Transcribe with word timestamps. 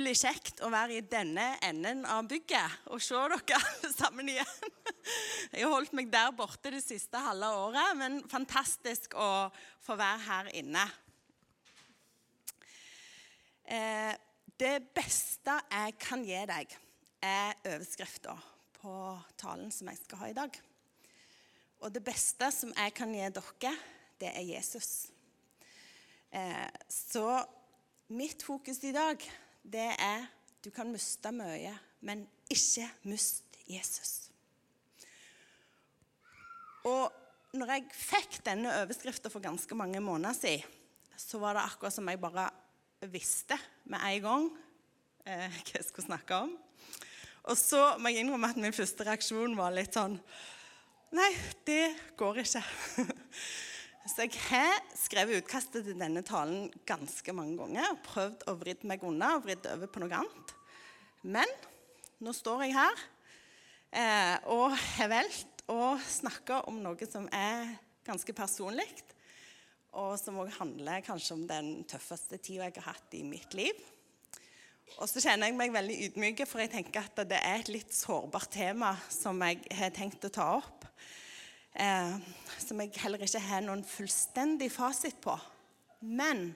utrolig 0.00 0.16
kjekt 0.16 0.62
å 0.64 0.70
være 0.72 0.94
i 0.96 1.02
denne 1.04 1.58
enden 1.60 2.06
av 2.08 2.24
bygget 2.24 2.86
og 2.88 3.02
se 3.04 3.18
dere 3.28 3.88
sammen 3.92 4.30
igjen. 4.32 4.62
Jeg 5.52 5.66
har 5.66 5.74
holdt 5.74 5.92
meg 5.92 6.08
der 6.08 6.30
borte 6.32 6.70
det 6.72 6.80
siste 6.80 7.20
halve 7.20 7.50
året, 7.66 7.98
men 8.00 8.16
fantastisk 8.30 9.12
å 9.12 9.50
få 9.84 9.96
være 10.00 10.22
her 10.24 10.48
inne. 10.56 10.84
Eh, 13.68 14.14
det 14.56 14.72
beste 14.96 15.58
jeg 15.68 15.98
kan 16.00 16.24
gi 16.24 16.40
deg, 16.48 16.72
er 17.20 17.60
overskrifta 17.60 18.38
på 18.78 18.94
talen 19.36 19.68
som 19.68 19.92
jeg 19.92 20.00
skal 20.00 20.22
ha 20.22 20.32
i 20.32 20.38
dag. 20.40 20.58
Og 21.84 21.92
det 21.92 22.04
beste 22.08 22.48
som 22.56 22.72
jeg 22.72 22.96
kan 22.96 23.12
gi 23.12 23.28
dere, 23.36 23.76
det 24.16 24.32
er 24.32 24.48
Jesus. 24.54 25.10
Eh, 26.32 26.66
så 26.88 27.28
mitt 28.16 28.48
fokus 28.48 28.80
i 28.88 28.96
dag 28.96 29.28
det 29.62 29.90
er 29.98 30.26
du 30.60 30.68
kan 30.74 30.90
miste 30.92 31.32
mye, 31.32 31.72
men 32.04 32.26
ikke 32.52 32.88
mist 33.08 33.56
Jesus. 33.70 34.30
Og 36.84 37.12
når 37.56 37.74
jeg 37.74 37.86
fikk 37.96 38.40
denne 38.46 38.72
overskriften 38.82 39.32
for 39.32 39.42
ganske 39.44 39.76
mange 39.76 40.00
måneder 40.04 40.36
siden, 40.36 40.76
så 41.20 41.38
var 41.40 41.56
det 41.56 41.64
akkurat 41.66 41.92
som 41.92 42.08
jeg 42.08 42.20
bare 42.20 42.46
visste 43.12 43.56
med 43.84 44.00
en 44.00 44.22
gang 44.24 44.46
eh, 45.26 45.48
hva 45.64 45.76
jeg 45.76 45.88
skulle 45.88 46.08
snakke 46.08 46.42
om. 46.46 46.54
Og 47.48 47.56
så 47.56 47.96
må 48.00 48.12
jeg 48.12 48.24
innrømme 48.24 48.52
at 48.52 48.60
min 48.60 48.76
første 48.76 49.04
reaksjon 49.06 49.56
var 49.58 49.74
litt 49.74 49.96
sånn 49.96 50.18
Nei, 51.10 51.30
det 51.66 51.88
går 52.14 52.44
ikke. 52.44 52.60
Så 54.08 54.24
jeg 54.24 54.32
har 54.48 54.78
skrevet 54.96 55.42
utkastet 55.42 55.84
til 55.84 55.98
denne 56.00 56.22
talen 56.24 56.70
ganske 56.88 57.34
mange 57.36 57.58
ganger 57.58 57.90
og 57.92 58.00
prøvd 58.06 58.46
å 58.48 58.54
vridde 58.56 58.88
meg 58.88 59.04
unna 59.04 59.34
og 59.36 59.44
vridd 59.44 59.68
over 59.68 59.90
på 59.92 60.00
noe 60.00 60.22
annet. 60.22 60.54
Men 61.20 61.52
nå 62.24 62.32
står 62.36 62.64
jeg 62.64 62.76
her 62.78 63.02
eh, 63.92 64.36
og 64.48 64.72
har 64.96 65.12
valgt 65.12 65.64
å 65.70 65.94
snakke 66.00 66.62
om 66.70 66.80
noe 66.80 67.10
som 67.10 67.28
er 67.28 67.74
ganske 68.06 68.32
personlig, 68.34 68.88
og 69.92 70.14
som 70.18 70.38
òg 70.40 70.52
handler 70.56 71.04
kanskje 71.04 71.36
om 71.36 71.46
den 71.50 71.70
tøffeste 71.90 72.38
tida 72.40 72.70
jeg 72.70 72.78
har 72.80 72.94
hatt 72.94 73.16
i 73.18 73.24
mitt 73.26 73.52
liv. 73.58 73.76
Og 74.98 75.06
så 75.10 75.22
kjenner 75.22 75.50
jeg 75.50 75.58
meg 75.58 75.74
veldig 75.74 75.96
ydmyk, 76.08 76.44
for 76.48 76.64
jeg 76.64 76.72
tenker 76.72 77.04
at 77.04 77.20
det 77.28 77.38
er 77.38 77.60
et 77.60 77.70
litt 77.70 77.92
sårbart 77.94 78.50
tema 78.54 78.94
som 79.12 79.38
jeg 79.44 79.60
har 79.76 79.92
tenkt 79.94 80.24
å 80.26 80.32
ta 80.34 80.48
opp 80.56 80.79
eh, 81.74 82.16
som 82.58 82.80
jeg 82.82 82.94
heller 83.02 83.22
ikke 83.24 83.42
har 83.44 83.62
noen 83.64 83.84
fullstendig 83.86 84.70
fasit 84.72 85.20
på. 85.22 85.36
Men 86.00 86.50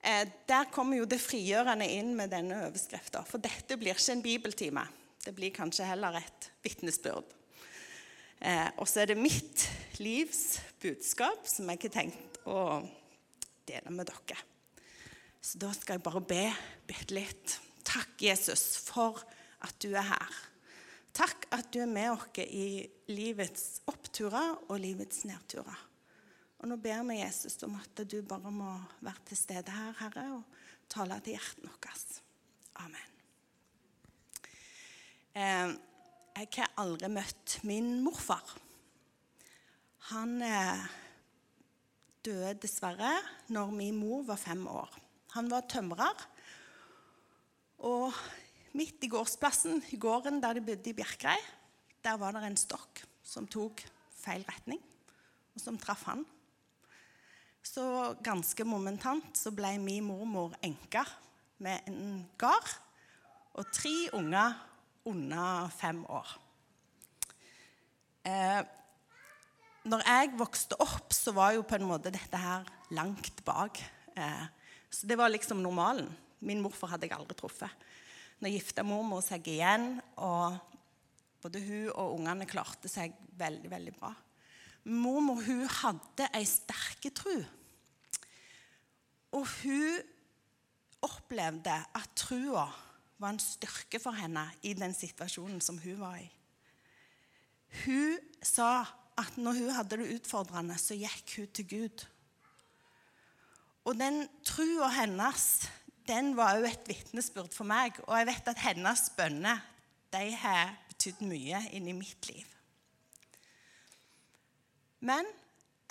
eh, 0.00 0.26
der 0.48 0.70
kommer 0.74 1.00
jo 1.00 1.08
det 1.08 1.20
frigjørende 1.22 1.88
inn 1.98 2.14
med 2.18 2.32
denne 2.34 2.64
overskrifta. 2.66 3.24
For 3.28 3.42
dette 3.42 3.78
blir 3.78 3.94
ikke 3.94 4.16
en 4.16 4.24
bibeltime. 4.24 4.86
Det 5.24 5.34
blir 5.34 5.54
kanskje 5.54 5.88
heller 5.88 6.20
et 6.20 6.50
vitnesbyrd. 6.64 7.32
Eh, 8.40 8.68
og 8.76 8.88
så 8.88 9.02
er 9.02 9.12
det 9.12 9.20
mitt 9.20 9.64
livs 10.02 10.58
budskap 10.82 11.48
som 11.48 11.70
jeg 11.72 11.86
har 11.86 11.94
tenkt 12.02 12.40
å 12.44 12.82
dele 13.66 13.94
med 13.94 14.10
dere. 14.10 14.38
Så 15.40 15.60
da 15.62 15.70
skal 15.74 15.96
jeg 15.96 16.04
bare 16.04 16.22
be 16.26 16.42
bitte 16.88 17.14
litt. 17.14 17.56
Takk, 17.86 18.16
Jesus, 18.20 18.76
for 18.82 19.22
at 19.62 19.76
du 19.82 19.92
er 19.94 20.08
her. 20.10 20.38
Takk 21.16 21.46
at 21.56 21.70
du 21.72 21.80
er 21.80 21.88
med 21.88 22.10
oss 22.12 22.42
i 22.44 22.84
livets 23.08 23.80
oppturer 23.88 24.66
og 24.68 24.80
livets 24.82 25.24
nedturer. 25.24 25.78
Og 26.60 26.68
Nå 26.68 26.76
ber 26.80 27.02
vi 27.08 27.20
Jesus 27.22 27.56
om 27.64 27.76
at 27.78 28.02
du 28.04 28.18
bare 28.26 28.52
må 28.52 28.74
være 29.04 29.24
til 29.30 29.38
stede 29.40 29.72
her, 29.72 29.96
Herre, 30.00 30.26
og 30.36 30.92
tale 30.92 31.16
til 31.24 31.36
hjertet 31.36 31.64
vårt. 31.64 32.20
Amen. 32.84 33.12
Eh, 35.36 35.72
jeg 36.36 36.52
har 36.58 36.76
aldri 36.84 37.08
møtt 37.12 37.58
min 37.64 37.90
morfar. 38.04 38.56
Han 40.12 40.36
eh, 40.44 40.84
døde 42.24 42.56
dessverre 42.60 43.14
når 43.52 43.72
min 43.72 43.96
mor 44.00 44.26
var 44.28 44.40
fem 44.40 44.66
år. 44.68 44.98
Han 45.36 45.48
var 45.52 45.64
tømrer. 45.68 46.26
Og 47.88 48.12
midt 48.76 49.04
i 49.04 49.10
gårdsplassen, 49.10 49.80
i 49.92 49.98
gården 50.00 50.40
der 50.42 50.58
de 50.58 50.64
bodde 50.64 50.90
i 50.90 50.96
Bjerkreim, 50.96 51.52
der 52.04 52.18
var 52.20 52.36
det 52.36 52.44
en 52.46 52.58
stokk 52.60 53.02
som 53.26 53.48
tok 53.50 53.82
feil 54.20 54.44
retning, 54.46 54.80
og 55.56 55.62
som 55.62 55.78
traff 55.80 56.04
han. 56.06 56.24
Så 57.66 58.14
ganske 58.22 58.64
momentant 58.68 59.34
så 59.38 59.50
ble 59.54 59.72
min 59.82 60.06
mormor 60.06 60.54
enke 60.64 61.02
med 61.62 61.88
en 61.90 62.22
gard 62.38 62.68
og 63.56 63.66
tre 63.74 63.94
unger 64.14 64.54
under 65.08 65.72
fem 65.74 66.02
år. 66.12 66.28
Eh, 68.26 68.62
når 69.86 70.02
jeg 70.02 70.34
vokste 70.38 70.78
opp, 70.82 71.14
så 71.14 71.32
var 71.34 71.54
jo 71.56 71.66
på 71.66 71.78
en 71.78 71.88
måte 71.88 72.12
dette 72.14 72.38
her 72.38 72.66
langt 72.94 73.42
bak. 73.46 73.80
Eh, 74.18 74.46
så 74.90 75.06
det 75.06 75.18
var 75.18 75.30
liksom 75.30 75.62
normalen. 75.62 76.08
Min 76.42 76.62
morfar 76.62 76.94
hadde 76.94 77.06
jeg 77.08 77.16
aldri 77.16 77.36
truffet. 77.38 77.70
Nå 78.40 78.52
gifta 78.52 78.84
mormor 78.84 79.22
seg 79.24 79.46
igjen, 79.48 79.96
og 80.20 80.58
både 81.40 81.62
hun 81.64 81.86
og 81.94 82.18
ungene 82.18 82.48
klarte 82.48 82.90
seg 82.90 83.14
veldig, 83.38 83.70
veldig 83.72 83.94
bra. 83.96 84.12
Mormor 84.86 85.40
hun 85.46 85.64
hadde 85.80 86.28
ei 86.36 86.44
sterke 86.46 87.10
tru. 87.16 87.36
Og 89.34 89.46
hun 89.62 90.02
opplevde 91.06 91.74
at 91.96 92.12
trua 92.18 92.66
var 93.16 93.32
en 93.32 93.40
styrke 93.40 94.00
for 94.02 94.16
henne 94.16 94.44
i 94.66 94.74
den 94.76 94.92
situasjonen 94.96 95.62
som 95.64 95.80
hun 95.80 95.98
var 96.00 96.18
i. 96.20 96.28
Hun 97.84 98.20
sa 98.44 98.84
at 99.16 99.38
når 99.40 99.62
hun 99.62 99.72
hadde 99.78 99.98
det 100.00 100.12
utfordrende, 100.18 100.76
så 100.76 100.96
gikk 100.96 101.38
hun 101.38 101.48
til 101.56 101.68
Gud. 101.70 102.04
Og 103.86 103.96
den 103.96 104.26
trua 104.44 104.90
hennes 104.92 105.66
den 106.08 106.34
var 106.38 106.58
òg 106.58 106.68
et 106.68 106.88
vitnesbyrd 106.88 107.54
for 107.54 107.68
meg. 107.68 107.98
Og 108.06 108.14
jeg 108.18 108.28
vet 108.30 108.50
at 108.52 108.62
hennes 108.66 109.06
bønner 109.16 109.62
de 110.14 110.28
har 110.38 110.74
betydd 110.90 111.24
mye 111.26 111.62
inni 111.76 111.94
mitt 111.96 112.28
liv. 112.30 112.46
Men 115.06 115.26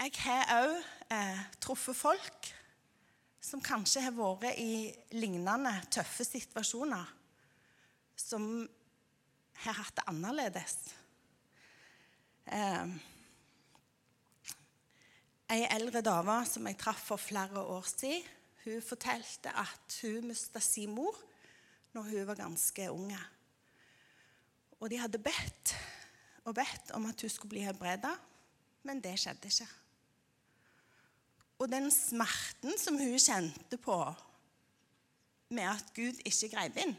jeg 0.02 0.16
har 0.26 0.50
òg 0.58 0.78
eh, 1.14 1.42
truffet 1.64 1.98
folk 1.98 2.50
som 3.46 3.62
kanskje 3.64 4.02
har 4.02 4.16
vært 4.18 4.58
i 4.58 4.90
lignende 5.14 5.72
tøffe 5.94 6.26
situasjoner, 6.26 7.06
som 8.18 8.66
har 9.64 9.78
hatt 9.78 10.00
det 10.00 10.08
annerledes. 10.10 10.78
Eh, 12.50 12.96
eldre 15.76 16.02
dame 16.02 16.40
som 16.50 16.66
jeg 16.68 16.80
traff 16.82 17.06
for 17.12 17.22
flere 17.22 17.62
år 17.62 17.86
siden, 17.88 18.35
hun 18.66 18.82
fortalte 18.82 19.54
at 19.54 20.00
hun 20.02 20.30
mista 20.32 20.62
sin 20.64 20.94
mor 20.96 21.18
når 21.96 22.10
hun 22.12 22.28
var 22.28 22.40
ganske 22.40 22.92
unge. 22.92 23.20
Og 24.80 24.90
de 24.92 25.00
hadde 25.00 25.22
bedt 25.22 25.76
og 26.46 26.56
bedt 26.58 26.92
om 26.98 27.06
at 27.10 27.22
hun 27.22 27.32
skulle 27.32 27.54
bli 27.56 27.64
helbreda, 27.66 28.12
men 28.86 29.02
det 29.02 29.16
skjedde 29.22 29.50
ikke. 29.50 29.68
Og 31.60 31.72
den 31.72 31.88
smerten 31.94 32.76
som 32.78 32.98
hun 33.00 33.16
kjente 33.20 33.80
på 33.82 33.98
med 35.56 35.70
at 35.72 35.94
Gud 35.96 36.20
ikke 36.28 36.52
greip 36.52 36.78
inn, 36.84 36.96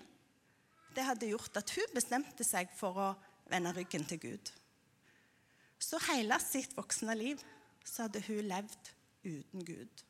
det 0.97 1.04
hadde 1.04 1.28
gjort 1.28 1.59
at 1.60 1.71
hun 1.77 1.93
bestemte 1.94 2.44
seg 2.47 2.71
for 2.78 2.97
å 2.97 3.09
vende 3.50 3.75
ryggen 3.77 4.06
til 4.09 4.22
Gud. 4.22 4.53
Så 5.78 6.00
hele 6.09 6.38
sitt 6.41 6.72
voksne 6.77 7.15
liv 7.19 7.43
så 7.84 8.06
hadde 8.06 8.22
hun 8.31 8.48
levd 8.48 8.93
uten 9.27 9.66
Gud. 9.66 10.04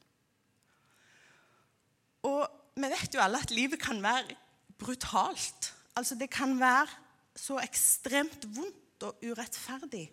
Og 2.27 2.43
vi 2.77 2.91
vet 2.93 3.15
jo 3.15 3.23
alle 3.23 3.41
at 3.41 3.55
livet 3.55 3.81
kan 3.81 4.03
være 4.03 4.37
brutalt. 4.79 5.73
Altså 5.97 6.15
Det 6.15 6.29
kan 6.31 6.59
være 6.61 6.89
så 7.37 7.61
ekstremt 7.63 8.45
vondt 8.57 9.07
og 9.07 9.25
urettferdig. 9.25 10.09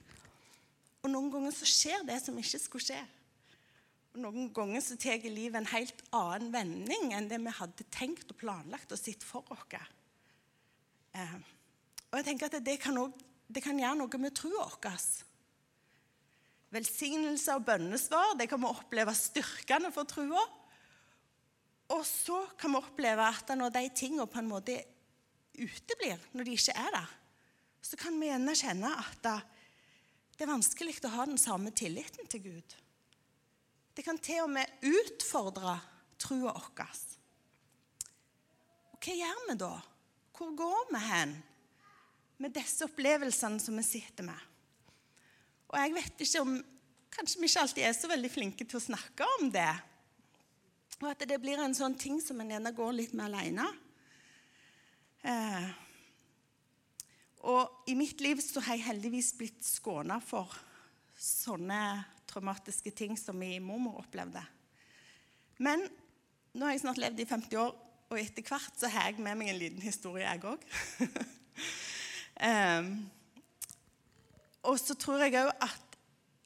Og 1.03 1.11
noen 1.11 1.31
ganger 1.31 1.51
så 1.55 1.67
skjer 1.67 2.05
det 2.07 2.21
som 2.23 2.37
ikke 2.39 2.61
skulle 2.61 2.85
skje. 2.85 3.01
Og 4.13 4.21
Noen 4.23 4.51
ganger 4.55 4.83
så 4.83 4.95
tar 4.99 5.23
livet 5.25 5.57
en 5.57 5.71
helt 5.73 6.03
annen 6.13 6.51
vending 6.53 7.11
enn 7.17 7.27
det 7.31 7.41
vi 7.41 7.57
hadde 7.57 7.87
tenkt 7.91 8.31
og 8.31 8.39
planlagt 8.39 8.93
og 8.93 8.99
sett 8.99 9.25
for 9.25 9.47
oss. 9.51 9.65
Eh, 11.13 11.35
og 12.11 12.19
jeg 12.19 12.27
tenker 12.27 12.49
at 12.49 12.65
det 12.65 12.77
kan, 12.81 12.97
også, 12.97 13.25
det 13.49 13.63
kan 13.65 13.79
gjøre 13.79 13.97
noe 13.99 14.21
med 14.21 14.35
troa 14.37 14.69
vår. 14.69 15.07
Velsignelse 16.73 17.57
og 17.57 17.65
bønnesvar 17.67 18.37
det 18.37 18.47
kan 18.49 18.61
vi 18.61 18.69
oppleve 18.69 19.13
styrkende 19.17 19.91
for 19.93 20.09
troa. 20.09 20.45
Og 21.93 22.05
så 22.07 22.39
kan 22.57 22.73
vi 22.73 22.81
oppleve 22.81 23.25
at 23.25 23.51
når 23.57 23.73
de 23.75 23.83
tingene 23.95 24.27
på 24.29 24.41
en 24.41 24.49
måte 24.49 24.77
uteblir, 25.53 26.21
når 26.33 26.47
de 26.47 26.55
ikke 26.57 26.75
er 26.79 26.95
der, 26.95 27.11
så 27.83 27.99
kan 27.99 28.15
vi 28.19 28.29
gjerne 28.29 28.55
kjenne 28.57 28.89
at 28.97 29.27
det 30.33 30.45
er 30.45 30.49
vanskelig 30.49 30.95
å 31.05 31.13
ha 31.13 31.25
den 31.29 31.37
samme 31.37 31.73
tilliten 31.75 32.29
til 32.31 32.41
Gud. 32.47 32.75
Det 33.93 34.05
kan 34.05 34.17
til 34.17 34.47
og 34.47 34.53
med 34.55 34.85
utfordre 34.87 35.77
trua 36.17 36.53
vår. 36.55 37.01
hva 39.03 39.15
gjør 39.19 39.41
vi 39.49 39.57
da? 39.59 39.73
Hvor 40.33 40.55
går 40.57 40.89
vi 40.89 41.01
hen 41.03 41.35
med 42.41 42.55
disse 42.55 42.87
opplevelsene 42.87 43.61
som 43.61 43.77
vi 43.77 43.85
sitter 43.85 44.25
med? 44.25 44.39
Og 45.69 45.77
jeg 45.77 45.93
vet 45.99 46.23
ikke 46.25 46.45
om 46.45 46.61
Kanskje 47.13 47.43
vi 47.43 47.45
ikke 47.45 47.61
alltid 47.61 47.83
er 47.85 47.91
så 47.93 48.09
veldig 48.09 48.29
flinke 48.33 48.65
til 48.65 48.79
å 48.79 48.81
snakke 48.81 49.25
om 49.37 49.51
det. 49.53 49.69
Og 51.01 51.09
at 51.09 51.23
det 51.27 51.39
blir 51.41 51.59
en 51.59 51.75
sånn 51.75 51.95
ting 51.99 52.19
som 52.21 52.39
en 52.41 52.51
gjerne 52.53 52.75
går 52.75 52.93
litt 52.95 53.15
med 53.17 53.25
alene. 53.31 53.65
Eh, 55.23 55.71
og 57.43 57.89
i 57.91 57.95
mitt 57.97 58.21
liv 58.23 58.39
så 58.43 58.61
har 58.63 58.77
jeg 58.77 58.87
heldigvis 58.87 59.33
blitt 59.39 59.65
skåna 59.65 60.19
for 60.23 60.51
sånne 61.19 61.79
traumatiske 62.29 62.93
ting 62.95 63.17
som 63.19 63.37
min 63.39 63.63
mormor 63.65 64.01
opplevde. 64.03 64.41
Men 65.63 65.83
nå 66.53 66.65
har 66.65 66.75
jeg 66.75 66.83
snart 66.83 67.01
levd 67.01 67.19
i 67.23 67.27
50 67.29 67.59
år, 67.61 67.73
og 68.13 68.19
etter 68.19 68.45
hvert 68.45 68.77
så 68.77 68.89
har 68.93 69.09
jeg 69.09 69.23
med 69.25 69.39
meg 69.39 69.51
en 69.51 69.59
liten 69.59 69.83
historie, 69.83 70.27
jeg 70.27 70.43
òg. 70.45 70.63
ehm, 72.47 72.89
og 74.69 74.79
så 74.79 74.95
tror 74.99 75.23
jeg 75.23 75.37
òg 75.41 75.51
at 75.65 75.97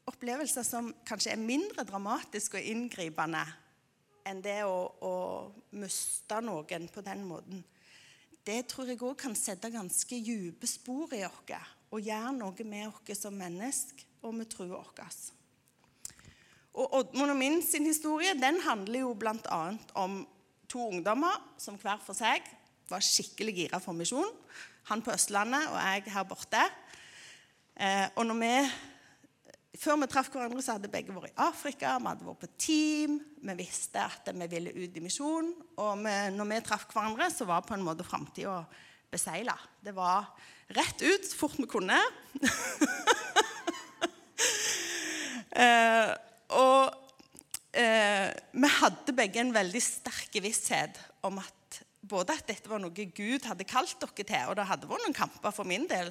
opplevelser 0.08 0.66
som 0.66 0.94
kanskje 1.08 1.34
er 1.34 1.42
mindre 1.42 1.86
dramatiske 1.88 2.60
og 2.60 2.70
inngripende 2.72 3.44
enn 4.28 4.44
det 4.44 4.60
å, 4.68 4.78
å 5.02 5.14
miste 5.80 6.42
noen 6.44 6.88
på 6.92 7.04
den 7.06 7.24
måten, 7.28 7.64
det 8.48 8.62
tror 8.72 8.88
jeg 8.88 9.02
òg 9.04 9.18
kan 9.20 9.36
sette 9.36 9.72
ganske 9.74 10.20
dype 10.24 10.68
spor 10.70 11.12
i 11.16 11.26
oss 11.28 11.56
og 11.92 12.04
gjøre 12.04 12.36
noe 12.36 12.68
med 12.68 12.88
oss 12.88 13.20
som 13.20 13.36
mennesker 13.36 14.06
og 14.28 14.36
med 14.36 14.50
troa 14.52 14.80
vår. 14.80 15.18
Og 16.78 16.94
Oddmund 17.00 17.34
og 17.34 17.40
min 17.40 17.62
sin 17.66 17.88
historie 17.90 18.36
den 18.38 18.60
handler 18.62 19.02
jo 19.02 19.14
bl.a. 19.18 19.62
om 19.98 20.20
to 20.70 20.84
ungdommer 20.92 21.40
som 21.58 21.80
hver 21.82 22.00
for 22.04 22.18
seg 22.18 22.46
var 22.88 23.04
skikkelig 23.04 23.56
gira 23.56 23.80
for 23.84 23.98
misjon. 23.98 24.30
Han 24.92 25.02
på 25.04 25.12
Østlandet 25.16 25.68
og 25.72 25.80
jeg 25.80 26.14
her 26.14 26.28
borte. 26.28 26.62
Eh, 27.76 28.06
og 28.16 28.28
når 28.30 28.38
vi, 28.44 28.52
Før 29.78 30.00
vi 30.02 30.08
traff 30.10 30.32
hverandre, 30.34 30.62
så 30.66 30.74
hadde 30.78 30.90
begge 30.90 31.14
vært 31.14 31.30
i 31.30 31.44
Afrika. 31.46 31.94
Vi 32.02 32.10
hadde 32.10 32.26
vært 32.26 32.42
på 32.42 32.50
team. 32.58 33.18
Vi 33.46 33.54
visste 33.60 34.02
at 34.02 34.30
vi 34.34 34.48
ville 34.50 34.74
ut 34.74 34.98
i 34.98 35.04
misjon. 35.04 35.52
Og 35.78 36.00
vi, 36.02 36.16
når 36.34 36.50
vi 36.50 36.62
traff 36.66 36.88
hverandre, 36.90 37.30
så 37.34 37.46
var 37.50 37.66
på 37.66 37.76
en 37.78 37.86
måte 37.86 38.06
framtida 38.08 38.64
beseila. 39.14 39.54
Det 39.84 39.94
var 39.96 40.32
rett 40.74 41.04
ut 41.04 41.28
så 41.30 41.38
fort 41.38 41.60
vi 41.62 41.68
kunne. 41.70 42.00
eh, 45.62 46.10
og 46.58 47.78
eh, 47.78 48.34
vi 48.34 48.74
hadde 48.80 49.18
begge 49.22 49.44
en 49.44 49.56
veldig 49.56 49.84
sterk 49.84 50.42
visshet 50.42 50.98
om 51.28 51.38
at 51.44 51.82
både 52.08 52.34
at 52.34 52.50
dette 52.50 52.70
var 52.72 52.82
noe 52.82 53.10
Gud 53.14 53.46
hadde 53.46 53.68
kalt 53.68 54.00
dere 54.02 54.26
til, 54.26 54.50
og 54.50 54.58
det 54.58 54.68
hadde 54.70 54.90
vært 54.90 55.06
noen 55.06 55.18
kamper 55.18 55.54
for 55.54 55.68
min 55.68 55.86
del 55.90 56.10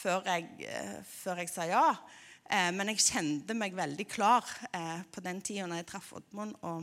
før 0.00 0.26
jeg, 0.28 0.48
eh, 0.68 0.98
før 1.06 1.40
jeg 1.42 1.50
sa 1.52 1.66
ja. 1.68 1.86
Eh, 2.50 2.72
men 2.74 2.88
jeg 2.90 2.98
kjente 3.04 3.54
meg 3.54 3.76
veldig 3.78 4.08
klar 4.10 4.42
eh, 4.74 5.04
på 5.14 5.22
den 5.22 5.38
tida 5.44 5.68
når 5.70 5.84
jeg 5.84 5.88
traff 5.92 6.08
Oddmund. 6.18 6.56
Og, 6.66 6.78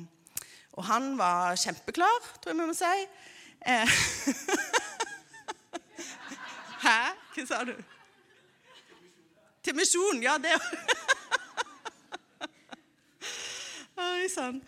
og, 0.78 0.84
han 0.88 1.18
var 1.20 1.60
kjempeklar, 1.60 2.22
tror 2.40 2.54
jeg 2.54 2.60
vi 2.62 2.68
må 2.70 2.76
si. 2.78 3.00
Eh, 3.68 3.88
Hæ? 6.86 7.00
Hva 7.36 7.44
sa 7.50 7.58
du? 7.68 7.76
Til 9.66 9.74
misjon. 9.76 10.24
Ja, 10.24 10.36
det 10.40 10.56
Oi 14.08 14.28
sann. 14.32 14.62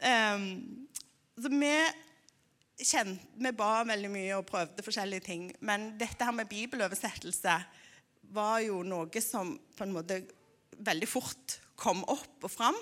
Um, 0.00 0.88
vi, 1.36 1.76
vi 2.80 3.50
ba 3.58 3.84
veldig 3.84 4.10
mye 4.14 4.38
og 4.38 4.48
prøvde 4.48 4.86
forskjellige 4.86 5.26
ting. 5.26 5.42
Men 5.60 5.98
dette 6.00 6.24
her 6.24 6.32
med 6.32 6.48
bibeloversettelse 6.48 7.58
var 8.34 8.60
jo 8.64 8.82
noe 8.86 9.22
som 9.24 9.56
på 9.76 9.86
en 9.86 9.94
måte 9.94 10.20
veldig 10.80 11.08
fort 11.08 11.58
kom 11.80 12.02
opp 12.08 12.46
og 12.46 12.52
fram. 12.52 12.78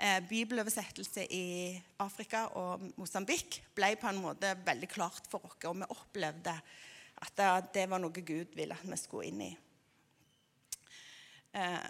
Eh, 0.00 0.20
bibeloversettelse 0.24 1.26
i 1.36 1.46
Afrika 2.00 2.46
og 2.56 2.86
Mosambik 2.96 3.60
ble 3.76 3.92
på 4.00 4.08
en 4.08 4.22
måte 4.22 4.54
veldig 4.64 4.88
klart 4.88 5.26
for 5.28 5.44
oss. 5.44 5.58
Og 5.68 5.76
vi 5.76 5.90
opplevde 5.92 6.54
at 7.20 7.42
det, 7.74 7.84
var 7.90 8.00
noe 8.00 8.24
Gud 8.24 8.54
ville 8.56 8.76
at 8.76 8.86
vi 8.88 8.96
skulle 8.96 9.28
inn 9.28 9.42
i. 9.44 9.50
Eh, 11.52 11.84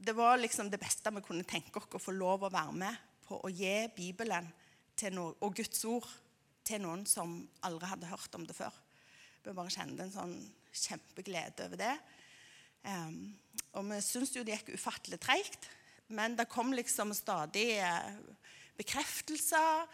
det 0.00 0.14
var 0.16 0.38
liksom 0.38 0.70
det 0.70 0.80
beste 0.80 1.10
vi 1.12 1.24
kunne 1.24 1.48
tenke 1.48 1.80
oss 1.80 1.98
å 1.98 2.02
få 2.02 2.14
lov 2.14 2.46
å 2.46 2.52
være 2.52 2.76
med 2.78 3.08
på 3.26 3.40
å 3.42 3.50
gi 3.52 3.88
Bibelen 3.96 4.46
noe, 5.14 5.34
og 5.40 5.56
Guds 5.56 5.84
ord 5.88 6.06
til 6.66 6.82
noen 6.84 7.06
som 7.08 7.38
aldri 7.64 7.88
hadde 7.88 8.10
hørt 8.10 8.34
om 8.36 8.44
det 8.46 8.56
før. 8.56 8.74
Vi 9.42 9.54
bare 9.56 9.72
kjente 9.72 10.04
en 10.04 10.12
sånn 10.12 10.34
kjempeglede 10.72 11.66
over 11.66 11.80
det. 11.80 11.94
Um, 12.86 13.34
og 13.76 13.86
vi 13.90 14.00
syntes 14.04 14.34
jo 14.36 14.44
det 14.46 14.56
gikk 14.58 14.74
ufattelig 14.78 15.20
treigt, 15.22 15.68
men 16.10 16.34
det 16.38 16.48
kom 16.50 16.72
liksom 16.74 17.12
stadig 17.14 17.76
eh, 17.78 18.14
bekreftelser. 18.78 19.84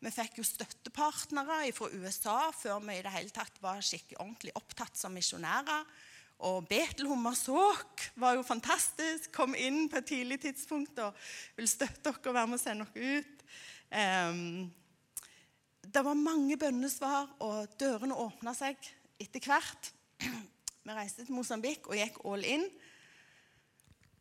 Vi 0.00 0.12
fikk 0.12 0.38
jo 0.40 0.44
støttepartnere 0.46 1.72
fra 1.76 1.90
USA 1.92 2.36
før 2.56 2.80
vi 2.84 2.96
i 2.96 3.04
det 3.04 3.12
hele 3.12 3.32
tatt 3.34 3.58
var 3.64 3.82
skikkelig 3.84 4.20
ordentlig 4.22 4.54
opptatt 4.56 4.96
som 4.96 5.12
misjonærer. 5.16 5.84
Og 6.46 6.66
Betelhummersåk 6.68 8.10
var 8.20 8.36
jo 8.36 8.44
fantastisk. 8.44 9.30
Kom 9.32 9.56
inn 9.56 9.86
på 9.88 10.00
et 10.00 10.08
tidlig 10.08 10.40
tidspunkt 10.44 10.98
og 11.00 11.16
ville 11.56 11.70
støtte 11.70 12.10
dere 12.10 12.28
og 12.28 12.36
være 12.36 12.50
med 12.52 12.58
og 12.58 12.64
sende 12.64 12.88
dere 12.92 13.20
ut. 13.20 13.46
Um, 13.96 14.66
det 15.86 16.02
var 16.04 16.18
mange 16.18 16.56
bønnesvar, 16.60 17.30
og 17.40 17.76
dørene 17.80 18.16
åpna 18.18 18.52
seg 18.56 18.76
etter 19.22 19.44
hvert. 19.46 19.92
Vi 20.20 20.96
reiste 20.96 21.26
til 21.26 21.36
Mosambik 21.36 21.88
og 21.90 21.98
gikk 21.98 22.20
all 22.24 22.44
in. 22.46 22.66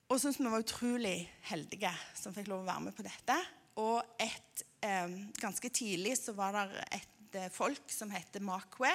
Og 0.09 0.19
syntes 0.21 0.39
vi 0.39 0.49
var 0.49 0.61
utrolig 0.61 1.17
heldige 1.49 1.91
som 2.17 2.33
fikk 2.35 2.49
lov 2.51 2.63
å 2.63 2.69
være 2.69 2.85
med 2.87 2.97
på 2.97 3.05
dette. 3.05 3.37
Og 3.81 3.99
et, 4.21 4.65
eh, 4.85 5.19
ganske 5.41 5.69
tidlig 5.69 6.15
så 6.19 6.35
var 6.37 6.55
det 6.55 6.87
et 6.99 7.37
uh, 7.39 7.51
folk 7.51 7.91
som 7.91 8.13
heter 8.13 8.43
Makwe 8.45 8.93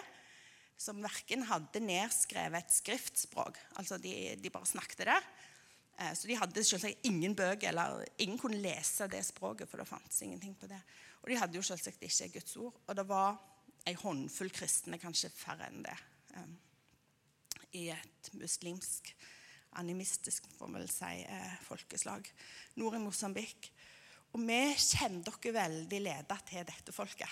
som 0.80 1.02
verken 1.04 1.44
hadde 1.44 1.82
nedskrevet 1.84 2.64
et 2.64 2.72
skriftspråk, 2.72 3.58
altså 3.76 3.98
de, 4.00 4.14
de 4.40 4.52
bare 4.52 4.68
snakket 4.68 5.04
det. 5.10 5.18
Eh, 6.00 6.12
så 6.16 6.30
de 6.30 6.38
hadde 6.40 6.64
selvsagt 6.64 7.04
ingen 7.08 7.36
bøker, 7.36 7.68
eller 7.68 8.06
ingen 8.16 8.40
kunne 8.40 8.62
lese 8.62 9.08
det 9.12 9.20
språket, 9.28 9.68
for 9.68 9.82
det 9.82 9.90
fantes 9.90 10.22
ingenting 10.24 10.56
på 10.56 10.70
det. 10.70 10.80
Og 11.20 11.28
de 11.28 11.36
hadde 11.36 11.60
jo 11.60 11.66
selvsagt 11.66 12.06
ikke 12.06 12.30
Guds 12.38 12.56
ord. 12.56 12.80
Og 12.86 12.96
det 12.96 13.04
var 13.10 13.36
ei 13.88 13.96
håndfull 14.00 14.52
kristne, 14.52 15.00
kanskje 15.00 15.32
færre 15.34 15.68
enn 15.68 15.84
det, 15.84 15.96
um, 16.38 16.56
i 17.76 17.88
et 17.94 18.30
muslimsk, 18.38 19.12
animistisk 19.78 20.46
får 20.56 20.70
man 20.70 20.82
vel 20.82 20.90
si, 20.90 21.22
eh, 21.22 21.54
folkeslag 21.66 22.26
nord 22.76 22.94
i 22.98 23.02
Mosambik. 23.02 23.72
Og 24.34 24.40
vi 24.46 24.74
kjenner 24.78 25.22
dere 25.26 25.52
veldig 25.54 26.00
leda 26.02 26.36
til 26.46 26.64
dette 26.66 26.92
folket. 26.94 27.30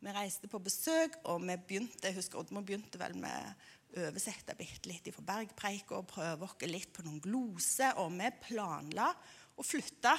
Vi 0.00 0.12
reiste 0.12 0.48
på 0.50 0.58
besøk, 0.60 1.16
og 1.24 1.40
vi 1.42 1.56
begynte, 1.56 2.06
jeg 2.06 2.14
husker 2.18 2.38
Oddmund 2.38 2.66
begynte 2.66 2.98
vel 3.00 3.14
med 3.16 3.54
å 3.94 3.96
oversette 4.10 4.58
bitte 4.58 4.88
litt 4.90 5.14
fra 5.14 5.22
bergpreika 5.22 5.94
og 5.96 6.10
prøve 6.10 6.42
oss 6.44 6.56
litt 6.68 6.92
på 6.92 7.02
noen 7.06 7.20
gloser. 7.24 7.96
Og 8.02 8.08
vi 8.12 8.30
planla 8.44 9.08
å 9.56 9.62
flytte 9.64 10.14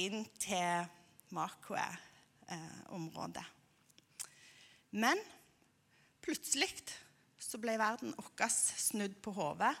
inn 0.00 0.24
til 0.40 0.88
Makwe-området. 1.36 3.46
Men 4.98 5.18
plutselig 6.24 6.72
så 7.40 7.58
ble 7.60 7.76
verden 7.80 8.12
vår 8.18 8.50
snudd 8.52 9.16
på 9.24 9.32
hodet 9.36 9.72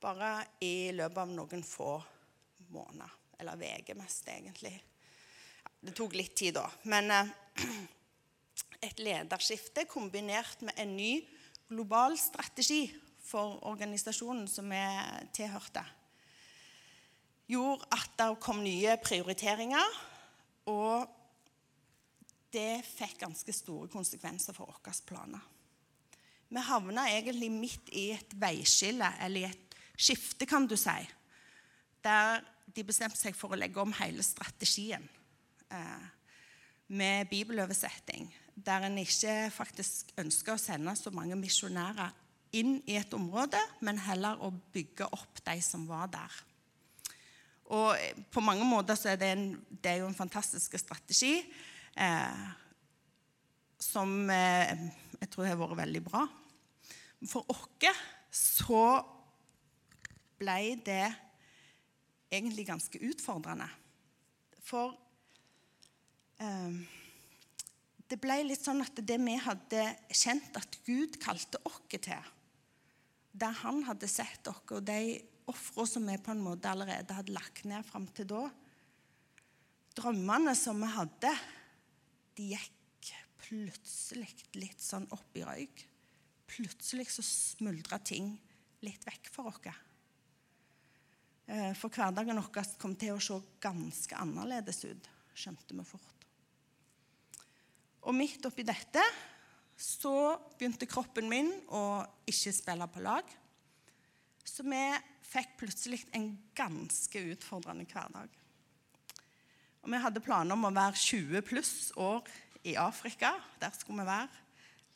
bare 0.00 0.32
i 0.64 0.90
løpet 0.96 1.20
av 1.20 1.32
noen 1.34 1.64
få 1.66 1.92
måneder. 2.72 3.16
Eller 3.40 3.56
uker 3.80 3.96
mest, 3.96 4.28
egentlig. 4.28 4.72
Det 5.80 5.94
tok 5.96 6.16
litt 6.16 6.34
tid, 6.36 6.56
da. 6.56 6.66
Men 6.92 7.12
eh, 7.12 7.30
et 8.84 9.00
lederskifte 9.00 9.86
kombinert 9.88 10.60
med 10.64 10.76
en 10.80 10.96
ny 10.96 11.12
global 11.68 12.16
strategi 12.20 12.86
for 13.24 13.60
organisasjonen 13.68 14.48
som 14.48 14.68
vi 14.72 14.82
tilhørte, 15.36 15.84
gjorde 17.50 17.88
at 17.96 18.12
det 18.18 18.28
kom 18.42 18.60
nye 18.64 18.96
prioriteringer. 19.04 19.96
Og 20.72 21.08
det 22.52 22.82
fikk 22.84 23.20
ganske 23.22 23.54
store 23.54 23.88
konsekvenser 23.92 24.56
for 24.56 24.72
våre 24.72 24.94
planer. 25.06 25.40
Vi 26.50 26.62
havna 26.66 27.06
egentlig 27.12 27.50
midt 27.54 27.90
i 27.94 28.10
et 28.16 28.32
veiskille, 28.34 29.06
eller 29.22 29.40
i 29.40 29.50
et 29.50 29.76
skifte, 30.00 30.46
kan 30.50 30.66
du 30.66 30.76
si, 30.78 30.98
der 32.02 32.42
de 32.70 32.84
bestemte 32.86 33.18
seg 33.18 33.36
for 33.38 33.54
å 33.54 33.58
legge 33.58 33.82
om 33.82 33.92
hele 33.98 34.22
strategien 34.24 35.02
eh, 35.70 36.06
med 36.90 37.30
bibeloversetting 37.30 38.30
der 38.64 38.86
en 38.86 38.98
ikke 39.00 39.34
faktisk 39.54 40.12
ønsker 40.20 40.54
å 40.54 40.60
sende 40.60 40.94
så 40.98 41.12
mange 41.14 41.38
misjonærer 41.38 42.12
inn 42.56 42.80
i 42.90 42.96
et 42.98 43.12
område, 43.14 43.60
men 43.84 44.00
heller 44.02 44.40
å 44.42 44.50
bygge 44.74 45.06
opp 45.14 45.42
de 45.46 45.56
som 45.62 45.86
var 45.88 46.10
der. 46.12 46.38
Og 47.70 48.24
på 48.34 48.42
mange 48.42 48.66
måter 48.66 48.98
så 48.98 49.12
er 49.12 49.20
det, 49.20 49.28
en, 49.30 49.44
det 49.70 49.92
er 49.92 50.00
jo 50.02 50.08
en 50.10 50.18
fantastisk 50.18 50.74
strategi. 50.82 51.36
Eh, 51.94 52.48
som 53.80 54.10
eh, 54.34 54.74
jeg 55.20 55.30
tror 55.30 55.46
har 55.46 55.60
vært 55.60 55.78
veldig 55.84 56.02
bra. 56.08 56.24
For 57.28 57.44
oss 57.52 57.90
så 58.30 58.84
ble 60.40 60.76
det 60.86 61.04
egentlig 62.30 62.64
ganske 62.68 63.00
utfordrende. 63.10 63.66
For 64.64 64.94
eh, 66.40 66.78
det 68.10 68.18
ble 68.22 68.38
litt 68.46 68.62
sånn 68.62 68.82
at 68.84 69.02
det 69.06 69.18
vi 69.22 69.36
hadde 69.42 69.84
kjent 70.14 70.56
at 70.58 70.78
Gud 70.86 71.18
kalte 71.22 71.60
oss 71.68 71.82
til, 71.92 72.30
der 73.30 73.54
han 73.62 73.84
hadde 73.86 74.08
sett 74.10 74.48
oss, 74.50 74.62
og 74.70 74.82
de 74.86 75.20
ofre 75.50 75.86
som 75.90 76.06
vi 76.06 76.16
på 76.22 76.32
en 76.32 76.42
måte 76.42 76.70
allerede 76.70 77.14
hadde 77.14 77.34
lagt 77.34 77.66
ned 77.68 77.86
fram 77.86 78.08
til 78.14 78.28
da 78.30 78.48
Drømmene 79.98 80.52
som 80.54 80.78
vi 80.78 80.86
hadde, 80.94 81.30
de 82.38 82.44
gikk 82.52 83.08
plutselig 83.42 84.28
litt 84.54 84.78
sånn 84.80 85.08
opp 85.10 85.34
i 85.34 85.42
røyk. 85.42 85.82
Plutselig 86.50 87.10
så 87.14 87.22
smuldra 87.24 88.00
ting 88.02 88.32
litt 88.84 89.04
vekk 89.06 89.30
for 89.32 89.50
oss. 89.50 89.60
Eh, 91.50 91.72
for 91.78 91.90
hverdagen 91.90 92.38
vår 92.40 92.72
kom 92.80 92.94
til 92.98 93.16
å 93.16 93.22
se 93.22 93.38
ganske 93.62 94.16
annerledes 94.18 94.84
ut, 94.86 95.10
skjønte 95.34 95.76
vi 95.76 95.86
fort. 95.86 96.26
Og 98.08 98.16
midt 98.16 98.46
oppi 98.48 98.64
dette 98.64 99.02
så 99.80 100.36
begynte 100.58 100.88
kroppen 100.88 101.28
min 101.28 101.50
å 101.72 102.02
ikke 102.28 102.52
spille 102.54 102.86
på 102.90 103.02
lag. 103.04 103.24
Så 104.44 104.64
vi 104.66 104.82
fikk 105.30 105.56
plutselig 105.60 106.02
en 106.16 106.32
ganske 106.56 107.22
utfordrende 107.32 107.86
hverdag. 107.88 108.30
Og 109.80 109.92
vi 109.92 110.00
hadde 110.02 110.22
planer 110.24 110.56
om 110.56 110.66
å 110.68 110.74
være 110.74 110.98
20 110.98 111.44
pluss 111.46 111.74
år 111.96 112.26
i 112.68 112.74
Afrika. 112.76 113.32
Der 113.60 113.72
skulle 113.76 114.02
vi 114.02 114.10
være 114.10 114.28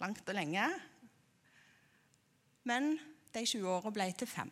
langt 0.02 0.28
og 0.28 0.37
lenge. 0.37 0.66
Men 2.64 2.94
de 3.35 3.42
20 3.44 3.68
åra 3.68 3.92
ble 3.92 4.06
til 4.16 4.28
fem. 4.30 4.50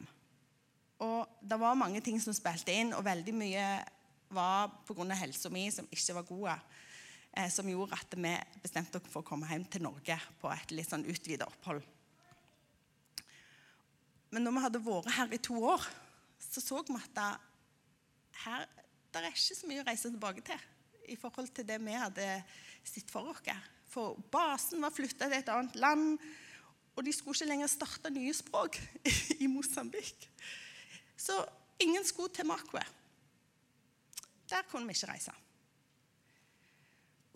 Og 1.02 1.38
det 1.42 1.58
var 1.58 1.78
mange 1.78 2.02
ting 2.04 2.20
som 2.22 2.34
spilte 2.36 2.74
inn, 2.74 2.92
og 2.94 3.04
veldig 3.06 3.34
mye 3.34 3.66
var 4.32 4.70
pga. 4.86 5.14
helsa 5.18 5.50
mi 5.50 5.70
som 5.70 5.88
ikke 5.90 6.14
var 6.14 6.28
god, 6.28 6.60
eh, 7.36 7.50
som 7.50 7.68
gjorde 7.68 7.98
at 7.98 8.14
vi 8.16 8.34
bestemte 8.62 8.98
oss 8.98 9.10
for 9.10 9.22
å 9.22 9.28
komme 9.28 9.48
hjem 9.48 9.64
til 9.64 9.82
Norge 9.82 10.18
på 10.40 10.52
et 10.52 10.70
litt 10.70 10.88
sånn 10.88 11.04
utvida 11.04 11.46
opphold. 11.46 11.82
Men 14.32 14.44
når 14.44 14.52
vi 14.52 14.64
hadde 14.64 14.84
vært 14.84 15.12
her 15.12 15.32
i 15.32 15.38
to 15.38 15.58
år, 15.60 15.82
så 16.40 16.60
så 16.60 16.82
vi 16.88 16.96
at 16.96 17.14
det, 17.14 17.32
her, 18.44 18.68
det 19.12 19.20
er 19.20 19.28
ikke 19.28 19.58
så 19.58 19.68
mye 19.68 19.82
å 19.82 19.88
reise 19.90 20.10
tilbake 20.10 20.44
til 20.46 20.68
i 21.12 21.16
forhold 21.16 21.50
til 21.52 21.66
det 21.66 21.80
vi 21.82 21.92
hadde 21.92 22.28
sett 22.84 23.10
for 23.10 23.28
oss. 23.28 23.42
For 23.92 24.16
basen 24.32 24.80
var 24.80 24.94
flytta 24.94 25.28
til 25.28 25.36
et 25.36 25.52
annet 25.52 25.76
land, 25.76 26.16
og 26.96 27.04
de 27.06 27.12
skulle 27.14 27.38
ikke 27.38 27.48
lenger 27.48 27.70
starte 27.72 28.10
nye 28.12 28.34
språk 28.36 28.76
i 29.44 29.48
Mosambik. 29.50 30.28
Så 31.16 31.38
ingen 31.80 32.04
skulle 32.04 32.32
til 32.34 32.46
Makwe. 32.48 32.82
Der 34.50 34.66
kunne 34.68 34.86
vi 34.86 34.96
ikke 34.96 35.12
reise. 35.12 35.32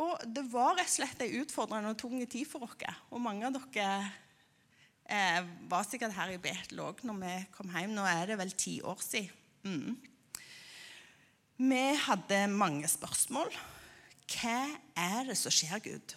Og 0.02 0.20
det 0.28 0.44
var 0.52 0.74
rett 0.76 0.90
og 0.90 0.92
slett 0.98 1.22
en 1.24 1.38
utfordrende 1.40 1.94
og 1.94 2.00
tung 2.00 2.18
tid 2.28 2.44
for 2.48 2.66
oss. 2.66 2.76
Og 3.08 3.22
mange 3.22 3.48
av 3.48 3.54
dere 3.56 3.86
eh, 5.08 5.40
var 5.70 5.86
sikkert 5.88 6.16
her 6.18 6.34
i 6.34 6.42
Betel 6.42 6.82
òg 6.84 7.00
når 7.08 7.22
vi 7.22 7.32
kom 7.54 7.72
hjem. 7.72 7.94
Nå 7.96 8.04
er 8.10 8.28
det 8.28 8.38
vel 8.42 8.52
ti 8.52 8.76
år 8.84 9.00
siden. 9.00 9.32
Mm. 9.64 9.96
Vi 11.56 11.82
hadde 12.04 12.42
mange 12.52 12.88
spørsmål. 12.90 13.48
Hva 14.26 14.58
er 14.98 15.30
det 15.30 15.38
som 15.40 15.54
skjer, 15.54 15.80
Gud? 15.80 16.16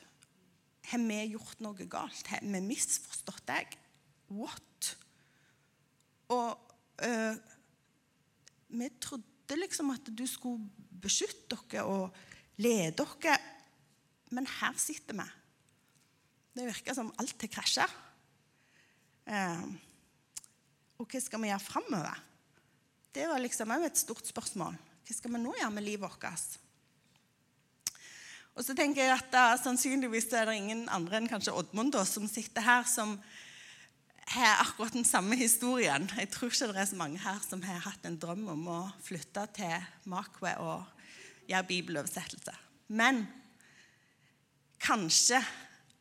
Har 0.89 1.03
vi 1.03 1.19
gjort 1.33 1.59
noe 1.63 1.88
galt? 1.89 2.27
Har 2.31 2.43
vi 2.43 2.62
misforstått 2.63 3.43
deg? 3.50 3.75
What? 4.31 4.93
Og 6.33 6.53
øh, 7.05 7.36
vi 8.69 8.89
trodde 9.01 9.57
liksom 9.57 9.91
at 9.95 10.12
du 10.13 10.25
skulle 10.29 10.69
beskytte 11.01 11.57
dere 11.71 11.86
og 11.89 12.15
lede 12.62 12.93
dere, 13.01 13.38
men 14.36 14.48
her 14.59 14.77
sitter 14.77 15.17
vi. 15.17 15.27
Det 16.53 16.67
virker 16.67 16.98
som 16.98 17.12
alt 17.21 17.45
har 17.45 17.53
krasja. 17.53 17.88
Eh, 19.29 19.65
og 21.00 21.07
hva 21.07 21.21
skal 21.24 21.41
vi 21.41 21.51
gjøre 21.51 21.63
framover? 21.63 22.25
Det 23.15 23.25
var 23.29 23.41
liksom 23.41 23.71
òg 23.74 23.88
et 23.88 24.01
stort 24.01 24.27
spørsmål. 24.29 24.75
Hva 25.05 25.15
skal 25.15 25.33
vi 25.33 25.41
nå 25.41 25.53
gjøre 25.57 25.74
med 25.74 25.86
livet 25.86 26.05
vårt? 26.05 26.59
Og 28.59 28.65
så 28.67 28.75
tenker 28.75 29.05
jeg 29.05 29.15
at 29.15 29.29
da, 29.31 29.43
Sannsynligvis 29.55 30.27
er 30.35 30.49
det 30.49 30.57
ingen 30.59 30.81
andre 30.91 31.21
enn 31.21 31.29
kanskje 31.31 31.53
Oddmund 31.55 31.93
da, 31.95 32.01
som 32.03 32.25
sitter 32.27 32.65
her, 32.65 32.83
som 32.83 33.13
har 34.33 34.65
akkurat 34.65 34.97
den 34.97 35.07
samme 35.07 35.37
historien. 35.39 36.09
Jeg 36.19 36.27
tror 36.33 36.51
ikke 36.51 36.67
det 36.73 36.83
er 36.83 36.89
så 36.91 36.99
mange 36.99 37.21
her 37.23 37.39
som 37.45 37.63
har 37.63 37.79
hatt 37.87 38.03
en 38.03 38.19
drøm 38.19 38.43
om 38.51 38.67
å 38.67 38.81
flytte 39.05 39.47
til 39.55 39.87
Makwe 40.11 40.51
og 40.59 41.07
gjøre 41.47 41.69
bibeloversettelse. 41.71 42.57
Men 42.91 43.23
kanskje 44.83 45.39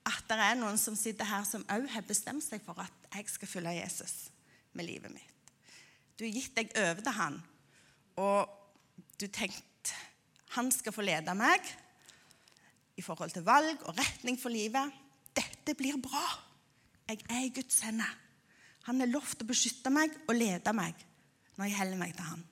at 0.08 0.26
det 0.26 0.42
er 0.42 0.58
noen 0.58 0.82
som 0.82 0.98
sitter 0.98 1.30
her 1.30 1.46
som 1.46 1.66
òg 1.70 1.86
har 1.94 2.10
bestemt 2.10 2.42
seg 2.42 2.66
for 2.66 2.82
at 2.82 3.10
jeg 3.14 3.30
skal 3.30 3.54
følge 3.54 3.78
Jesus 3.78 4.32
med 4.74 4.90
livet 4.90 5.14
mitt. 5.14 5.56
Du 6.18 6.26
har 6.26 6.34
gitt 6.34 6.58
deg 6.58 6.74
over 6.74 7.06
til 7.06 7.20
han, 7.22 7.42
og 8.18 9.04
du 9.14 9.30
tenkte 9.30 9.94
han 10.56 10.72
skal 10.74 10.94
få 10.96 11.06
lede 11.06 11.38
meg 11.38 11.62
i 12.98 13.04
forhold 13.04 13.32
til 13.34 13.46
valg 13.46 13.84
og 13.86 13.96
retning 13.96 14.38
for 14.40 14.52
livet. 14.52 14.94
Dette 15.36 15.74
blir 15.78 16.00
bra. 16.02 16.24
Jeg 17.08 17.22
er 17.30 17.52
Guds 17.54 17.80
hender. 17.86 18.10
Han 18.88 19.00
har 19.02 19.10
lovt 19.10 19.44
å 19.44 19.48
beskytte 19.48 19.92
meg 19.92 20.14
og 20.26 20.36
lede 20.36 20.72
meg 20.76 20.96
når 21.58 21.68
jeg 21.68 21.78
heller 21.78 22.00
meg 22.00 22.14
til 22.16 22.28
han. 22.28 22.42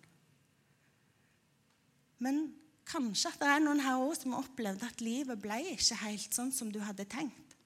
Men 2.22 2.40
kanskje 2.88 3.32
at 3.32 3.40
det 3.42 3.48
er 3.50 3.64
noen 3.64 3.82
her 3.84 4.00
også 4.00 4.24
som 4.24 4.36
har 4.36 4.46
opplevd 4.46 4.84
at 4.86 5.02
livet 5.04 5.40
ble 5.42 5.58
ikke 5.74 5.98
helt 6.04 6.36
sånn 6.36 6.52
som 6.54 6.70
du 6.72 6.78
hadde 6.82 7.08
tenkt. 7.10 7.56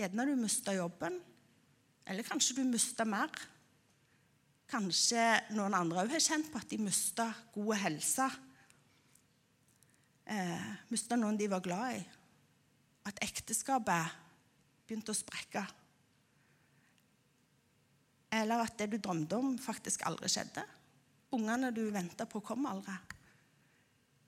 Gjerne 0.00 0.30
du 0.30 0.36
mista 0.40 0.72
jobben, 0.72 1.18
eller 2.08 2.26
kanskje 2.26 2.56
du 2.60 2.62
mista 2.68 3.04
mer. 3.04 3.32
Kanskje 4.70 5.20
noen 5.56 5.74
andre 5.76 6.04
òg 6.04 6.14
har 6.14 6.24
kjent 6.24 6.48
på 6.50 6.60
at 6.60 6.70
de 6.70 6.78
mista 6.80 7.26
god 7.52 7.74
helse. 7.82 8.28
Eh, 10.26 10.66
mista 10.92 11.16
noen 11.18 11.38
de 11.38 11.48
var 11.50 11.62
glad 11.64 11.98
i. 11.98 12.02
At 13.08 13.22
ekteskapet 13.24 14.16
begynte 14.86 15.14
å 15.14 15.18
sprekke. 15.18 15.64
Eller 18.30 18.62
at 18.62 18.76
det 18.78 18.90
du 18.92 18.98
drømte 18.98 19.38
om, 19.38 19.56
faktisk 19.58 20.04
aldri 20.06 20.30
skjedde. 20.30 20.62
Ungene 21.34 21.72
du 21.74 21.82
venta 21.94 22.26
på, 22.26 22.42
kom 22.44 22.66
aldri. 22.70 22.94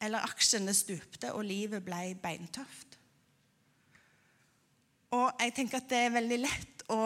Eller 0.03 0.25
aksjene 0.27 0.75
stupte, 0.75 1.31
og 1.35 1.47
livet 1.47 1.85
ble 1.87 2.17
beintøft. 2.23 2.99
Og 5.13 5.29
jeg 5.43 5.55
tenker 5.55 5.79
at 5.79 5.91
det 5.91 6.01
er 6.07 6.15
veldig 6.15 6.39
lett 6.41 6.85
å 6.91 7.03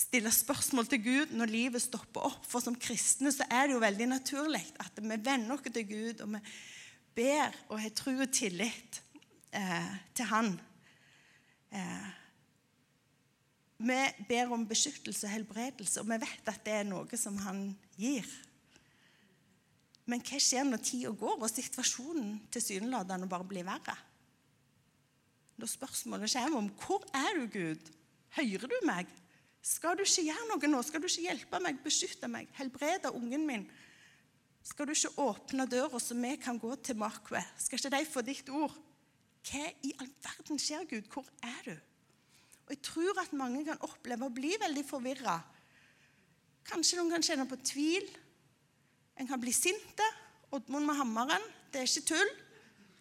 stille 0.00 0.30
spørsmål 0.32 0.88
til 0.90 1.02
Gud 1.02 1.32
når 1.36 1.52
livet 1.52 1.82
stopper 1.82 2.28
opp. 2.28 2.44
For 2.46 2.62
som 2.62 2.76
kristne 2.78 3.32
så 3.34 3.46
er 3.48 3.66
det 3.66 3.76
jo 3.76 3.82
veldig 3.82 4.10
naturlig 4.12 4.62
at 4.82 5.00
vi 5.00 5.16
venner 5.16 5.56
oss 5.56 5.64
til 5.66 5.86
Gud, 5.88 6.22
og 6.24 6.36
vi 6.36 6.42
ber 7.20 7.56
og 7.68 7.78
har 7.82 7.92
tro 7.96 8.14
og 8.16 8.32
tillit 8.32 9.02
eh, 9.52 9.92
til 10.16 10.30
Han. 10.32 10.54
Eh, 11.70 12.08
vi 13.80 13.98
ber 14.28 14.52
om 14.52 14.66
beskyttelse 14.68 15.24
og 15.24 15.32
helbredelse, 15.32 16.02
og 16.02 16.08
vi 16.10 16.20
vet 16.20 16.48
at 16.52 16.64
det 16.66 16.74
er 16.82 16.88
noe 16.88 17.20
som 17.20 17.38
han 17.40 17.62
gir. 17.96 18.26
Men 20.10 20.20
hva 20.26 20.40
skjer 20.42 20.66
når 20.66 20.82
tida 20.84 21.12
går 21.16 21.38
og 21.38 21.48
situasjonen 21.48 22.34
tilsynelatende 22.52 23.28
bare 23.30 23.46
blir 23.48 23.64
verre? 23.64 23.96
Når 25.60 25.70
spørsmålet 25.70 26.32
kommer 26.32 26.58
om 26.58 26.68
'Hvor 26.68 27.04
er 27.14 27.38
du, 27.38 27.46
Gud? 27.46 27.92
Hører 28.36 28.68
du 28.68 28.78
meg?' 28.84 29.16
Skal 29.62 29.96
du 29.96 30.02
ikke 30.02 30.24
gjøre 30.24 30.48
noe 30.48 30.68
nå? 30.72 30.82
Skal 30.82 31.02
du 31.02 31.06
ikke 31.06 31.28
hjelpe 31.28 31.60
meg, 31.60 31.82
beskytte 31.84 32.28
meg, 32.28 32.48
helbrede 32.56 33.12
ungen 33.12 33.46
min? 33.46 33.70
Skal 34.64 34.86
du 34.86 34.92
ikke 34.94 35.12
åpne 35.24 35.66
døra 35.70 36.00
så 36.00 36.16
vi 36.18 36.34
kan 36.40 36.58
gå 36.60 36.74
til 36.84 36.98
Makwe? 37.00 37.40
Skal 37.58 37.80
ikke 37.80 37.92
de 37.96 38.08
få 38.08 38.24
ditt 38.26 38.50
ord? 38.52 38.74
Hva 39.48 39.70
i 39.88 39.94
all 39.96 40.10
verden 40.20 40.60
skjer, 40.60 40.84
Gud? 40.88 41.08
Hvor 41.12 41.24
er 41.42 41.62
du? 41.64 41.76
Og 42.66 42.74
Jeg 42.76 42.82
tror 42.86 43.22
at 43.22 43.32
mange 43.32 43.64
kan 43.66 43.80
oppleve 43.82 44.28
å 44.28 44.34
bli 44.34 44.52
veldig 44.60 44.84
forvirra. 44.86 45.40
Kanskje 46.68 47.00
noen 47.00 47.10
kan 47.16 47.24
kjenne 47.24 47.48
på 47.48 47.58
tvil. 47.64 48.04
En 49.18 49.28
kan 49.28 49.40
bli 49.40 49.52
sinte. 49.54 50.06
Oddmund 50.54 50.86
med 50.86 51.00
hammeren. 51.00 51.48
Det 51.72 51.80
er 51.80 51.88
ikke 51.88 52.12
tull. 52.12 52.30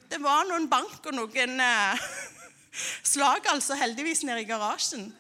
Det 0.09 0.17
var 0.23 0.47
noen 0.49 0.65
bank 0.71 1.05
og 1.05 1.13
noen 1.13 1.61
eh, 1.61 2.07
slag, 3.11 3.45
altså, 3.51 3.77
heldigvis 3.77 4.23
nede 4.25 4.41
i 4.41 4.47
garasjen. 4.49 5.11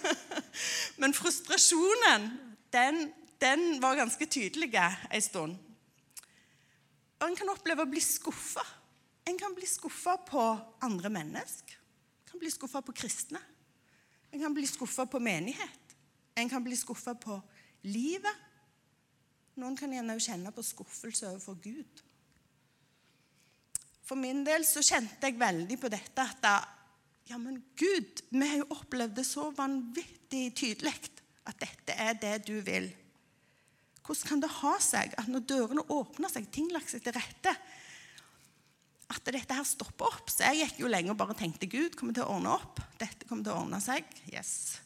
Men 1.00 1.16
frustrasjonen, 1.16 2.28
den, 2.70 3.08
den 3.40 3.80
var 3.82 3.98
ganske 3.98 4.26
tydelig 4.26 4.72
en 4.76 5.22
stund. 5.22 5.56
Og 7.20 7.28
en 7.28 7.36
kan 7.36 7.52
oppleve 7.52 7.84
å 7.84 7.90
bli 7.90 8.00
skuffa. 8.00 8.64
En 9.28 9.38
kan 9.38 9.54
bli 9.54 9.68
skuffa 9.68 10.16
på 10.28 10.42
andre 10.84 11.10
mennesker. 11.12 11.76
En 12.20 12.30
kan 12.32 12.40
bli 12.40 12.52
skuffa 12.52 12.82
på 12.82 12.94
kristne. 12.96 13.40
En 14.30 14.40
kan 14.40 14.54
bli 14.54 14.66
skuffa 14.66 15.06
på 15.06 15.20
menighet. 15.20 15.96
En 16.34 16.48
kan 16.48 16.64
bli 16.64 16.76
skuffa 16.76 17.14
på 17.14 17.36
livet. 17.82 18.46
Noen 19.60 19.76
kan 19.76 19.92
gjerne 19.92 20.16
kjenne 20.22 20.52
på 20.54 20.64
skuffelse 20.64 21.28
overfor 21.28 21.58
Gud. 21.60 22.04
For 24.06 24.18
min 24.18 24.42
del 24.46 24.64
så 24.66 24.82
kjente 24.82 25.28
jeg 25.28 25.38
veldig 25.38 25.76
på 25.78 25.90
dette 25.92 26.24
at 26.24 26.40
da, 26.42 26.54
ja, 27.30 27.36
men 27.38 27.60
Gud, 27.78 28.24
vi 28.30 28.46
har 28.46 28.62
jo 28.62 28.72
opplevd 28.74 29.14
det 29.20 29.26
så 29.28 29.50
vanvittig 29.54 30.48
tydelig 30.58 30.94
at 31.46 31.60
dette 31.60 31.94
er 31.94 32.16
det 32.18 32.34
du 32.48 32.56
vil. 32.64 32.88
Hvordan 34.10 34.26
kan 34.26 34.40
det 34.42 34.48
ha 34.56 34.72
seg 34.82 35.12
at 35.22 35.28
når 35.30 35.44
dørene 35.46 35.82
åpner 35.94 36.30
seg, 36.32 36.48
ting 36.50 36.66
lagt 36.74 36.90
seg 36.90 37.04
til 37.04 37.14
rette, 37.14 37.52
at 39.10 39.28
dette 39.30 39.54
her 39.54 39.68
stopper 39.68 40.08
opp? 40.08 40.32
Så 40.34 40.48
jeg 40.48 40.64
gikk 40.64 40.80
jo 40.82 40.90
lenge 40.90 41.12
og 41.12 41.20
bare 41.20 41.36
tenkte 41.38 41.68
Gud 41.70 41.94
kommer 41.94 42.16
til 42.16 42.24
å 42.24 42.32
ordne 42.34 42.56
opp. 42.56 42.80
Dette 42.98 43.28
kommer 43.28 43.46
til 43.46 43.54
å 43.54 43.60
ordne 43.60 43.78
seg. 43.84 44.10
Yes. 44.32 44.80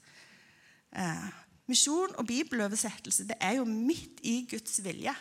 Eh, 0.93 1.25
misjon 1.73 2.13
og 2.21 2.29
bibeloversettelse 2.29 3.25
det 3.33 3.41
er 3.41 3.57
jo 3.63 3.65
midt 3.65 4.21
i 4.29 4.43
Guds 4.53 4.77
vilje. 4.85 5.17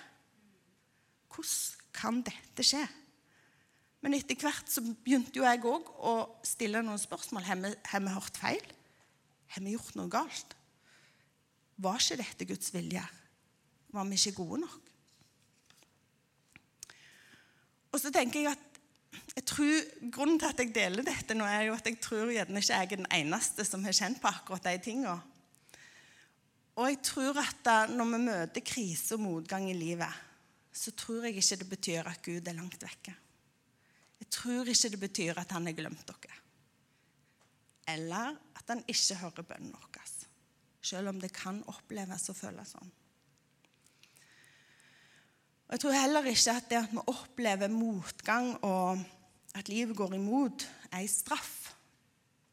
Hvordan 1.31 1.95
kan 1.95 2.21
dette 2.27 2.67
skje? 2.67 2.83
Men 4.03 4.19
etter 4.19 4.35
hvert 4.35 4.67
så 4.67 4.83
begynte 4.83 5.39
jo 5.39 5.47
jeg 5.47 5.63
òg 5.63 5.95
å 6.03 6.17
stille 6.43 6.83
noen 6.83 6.99
spørsmål. 6.99 7.47
Har 7.47 8.03
vi, 8.03 8.15
hørt 8.19 8.43
feil? 8.43 8.71
Har 9.55 9.63
vi 9.63 9.79
gjort 9.79 9.95
noe 9.95 10.11
galt? 10.11 10.57
Var 11.79 12.03
ikke 12.03 12.23
dette 12.27 12.51
Guds 12.51 12.75
vilje? 12.75 13.07
Var 13.93 14.09
vi 14.09 14.17
ikke 14.17 14.37
gode 14.41 14.63
nok? 14.63 14.79
Og 17.93 18.01
så 18.01 18.09
tenker 18.13 18.41
jeg 18.41 18.55
at 18.55 18.69
jeg 19.33 19.45
tror, 19.49 20.09
Grunnen 20.13 20.39
til 20.41 20.49
at 20.49 20.61
jeg 20.61 20.73
deler 20.73 21.05
dette 21.05 21.35
nå, 21.37 21.45
er 21.45 21.67
jo 21.67 21.75
at 21.77 21.87
jeg 21.89 21.99
tror 22.01 22.31
gjerne 22.33 22.61
ikke 22.61 22.73
jeg 22.73 22.89
er 22.89 22.97
den 22.97 23.09
eneste 23.13 23.65
som 23.65 23.85
har 23.85 23.95
kjent 23.97 24.21
på 24.21 24.29
akkurat 24.29 24.65
de 24.65 24.81
tingene. 24.81 25.15
Og 26.73 26.89
jeg 26.89 26.99
tror 27.05 27.37
at 27.41 27.69
når 27.93 28.11
vi 28.11 28.21
møter 28.25 28.65
krise 28.65 29.17
og 29.17 29.25
motgang 29.25 29.67
i 29.69 29.77
livet, 29.77 30.21
så 30.73 30.93
tror 30.97 31.27
jeg 31.27 31.37
ikke 31.37 31.59
det 31.61 31.69
betyr 31.69 32.09
at 32.09 32.21
Gud 32.25 32.49
er 32.49 32.57
langt 32.57 32.81
vekke. 32.81 33.13
Jeg 34.23 34.29
tror 34.33 34.69
ikke 34.69 34.89
det 34.89 35.01
betyr 35.01 35.41
at 35.41 35.53
han 35.53 35.69
har 35.69 35.77
glemt 35.77 36.07
dere. 36.09 36.39
Eller 37.93 38.33
at 38.57 38.69
han 38.71 38.81
ikke 38.87 39.19
hører 39.21 39.49
bønnen 39.53 39.73
vår. 39.75 39.89
Selv 40.83 41.13
om 41.13 41.19
det 41.21 41.31
kan 41.31 41.61
oppleves 41.71 42.29
og 42.33 42.35
føles 42.35 42.73
sånn. 42.73 42.89
Jeg 45.73 45.81
tror 45.81 45.95
heller 45.97 46.27
ikke 46.29 46.53
at 46.53 46.67
det 46.69 46.77
at 46.77 46.91
vi 46.93 47.01
opplever 47.09 47.71
motgang 47.73 48.51
og 48.61 48.99
at 49.57 49.69
livet 49.71 49.97
går 49.97 50.11
imot, 50.13 50.65
er 50.91 51.01
en 51.01 51.09
straff. 51.09 51.71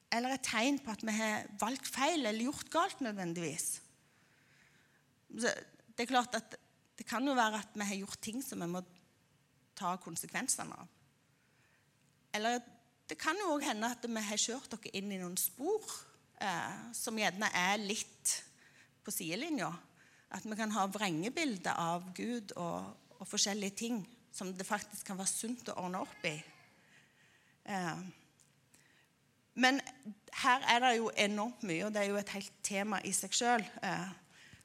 Eller 0.08 0.32
et 0.32 0.46
tegn 0.46 0.78
på 0.80 0.94
at 0.94 1.04
vi 1.04 1.12
har 1.12 1.44
valgt 1.60 1.88
feil 1.92 2.24
eller 2.24 2.46
gjort 2.46 2.70
galt 2.72 3.02
nødvendigvis. 3.04 3.66
Det 5.28 5.52
er 6.00 6.08
klart 6.08 6.34
at 6.34 6.56
det 6.96 7.04
kan 7.06 7.28
jo 7.28 7.36
være 7.36 7.60
at 7.60 7.76
vi 7.76 7.84
har 7.90 8.00
gjort 8.00 8.22
ting 8.24 8.40
som 8.44 8.64
vi 8.64 8.70
må 8.72 8.80
ta 9.76 9.92
konsekvensene 10.00 10.80
av. 10.80 10.88
Eller 12.32 12.56
det 13.04 13.18
kan 13.20 13.36
jo 13.36 13.52
òg 13.52 13.68
hende 13.68 13.92
at 13.92 14.08
vi 14.08 14.24
har 14.30 14.40
kjørt 14.40 14.72
dere 14.78 14.94
inn 14.96 15.12
i 15.12 15.20
noen 15.20 15.36
spor 15.36 15.84
eh, 16.40 16.88
som 16.96 17.20
gjerne 17.20 17.52
er 17.52 17.76
litt 17.84 18.34
på 19.04 19.12
sidelinja. 19.12 19.68
At 20.32 20.48
vi 20.48 20.56
kan 20.56 20.72
ha 20.72 20.88
vrengebilder 20.88 21.76
av 21.76 22.08
Gud 22.16 22.56
og, 22.56 22.96
og, 23.20 23.28
forskjellige 23.28 23.76
ting 23.76 24.00
som 24.32 24.52
det 24.54 24.66
faktisk 24.66 25.06
kan 25.10 25.18
være 25.18 25.30
sunt 25.30 25.68
å 25.70 25.76
ordne 25.82 26.00
opp 26.00 26.24
i. 26.28 26.36
Eh, 27.68 28.02
men 29.60 29.80
her 30.40 30.64
er 30.72 30.80
det 30.84 30.94
jo 30.96 31.10
enormt 31.18 31.64
mye, 31.66 31.84
og 31.86 31.94
det 31.94 32.04
er 32.04 32.12
jo 32.12 32.20
et 32.20 32.34
helt 32.36 32.56
tema 32.64 33.00
i 33.04 33.12
seg 33.14 33.34
sjøl. 33.36 33.66
Eh, 33.84 34.08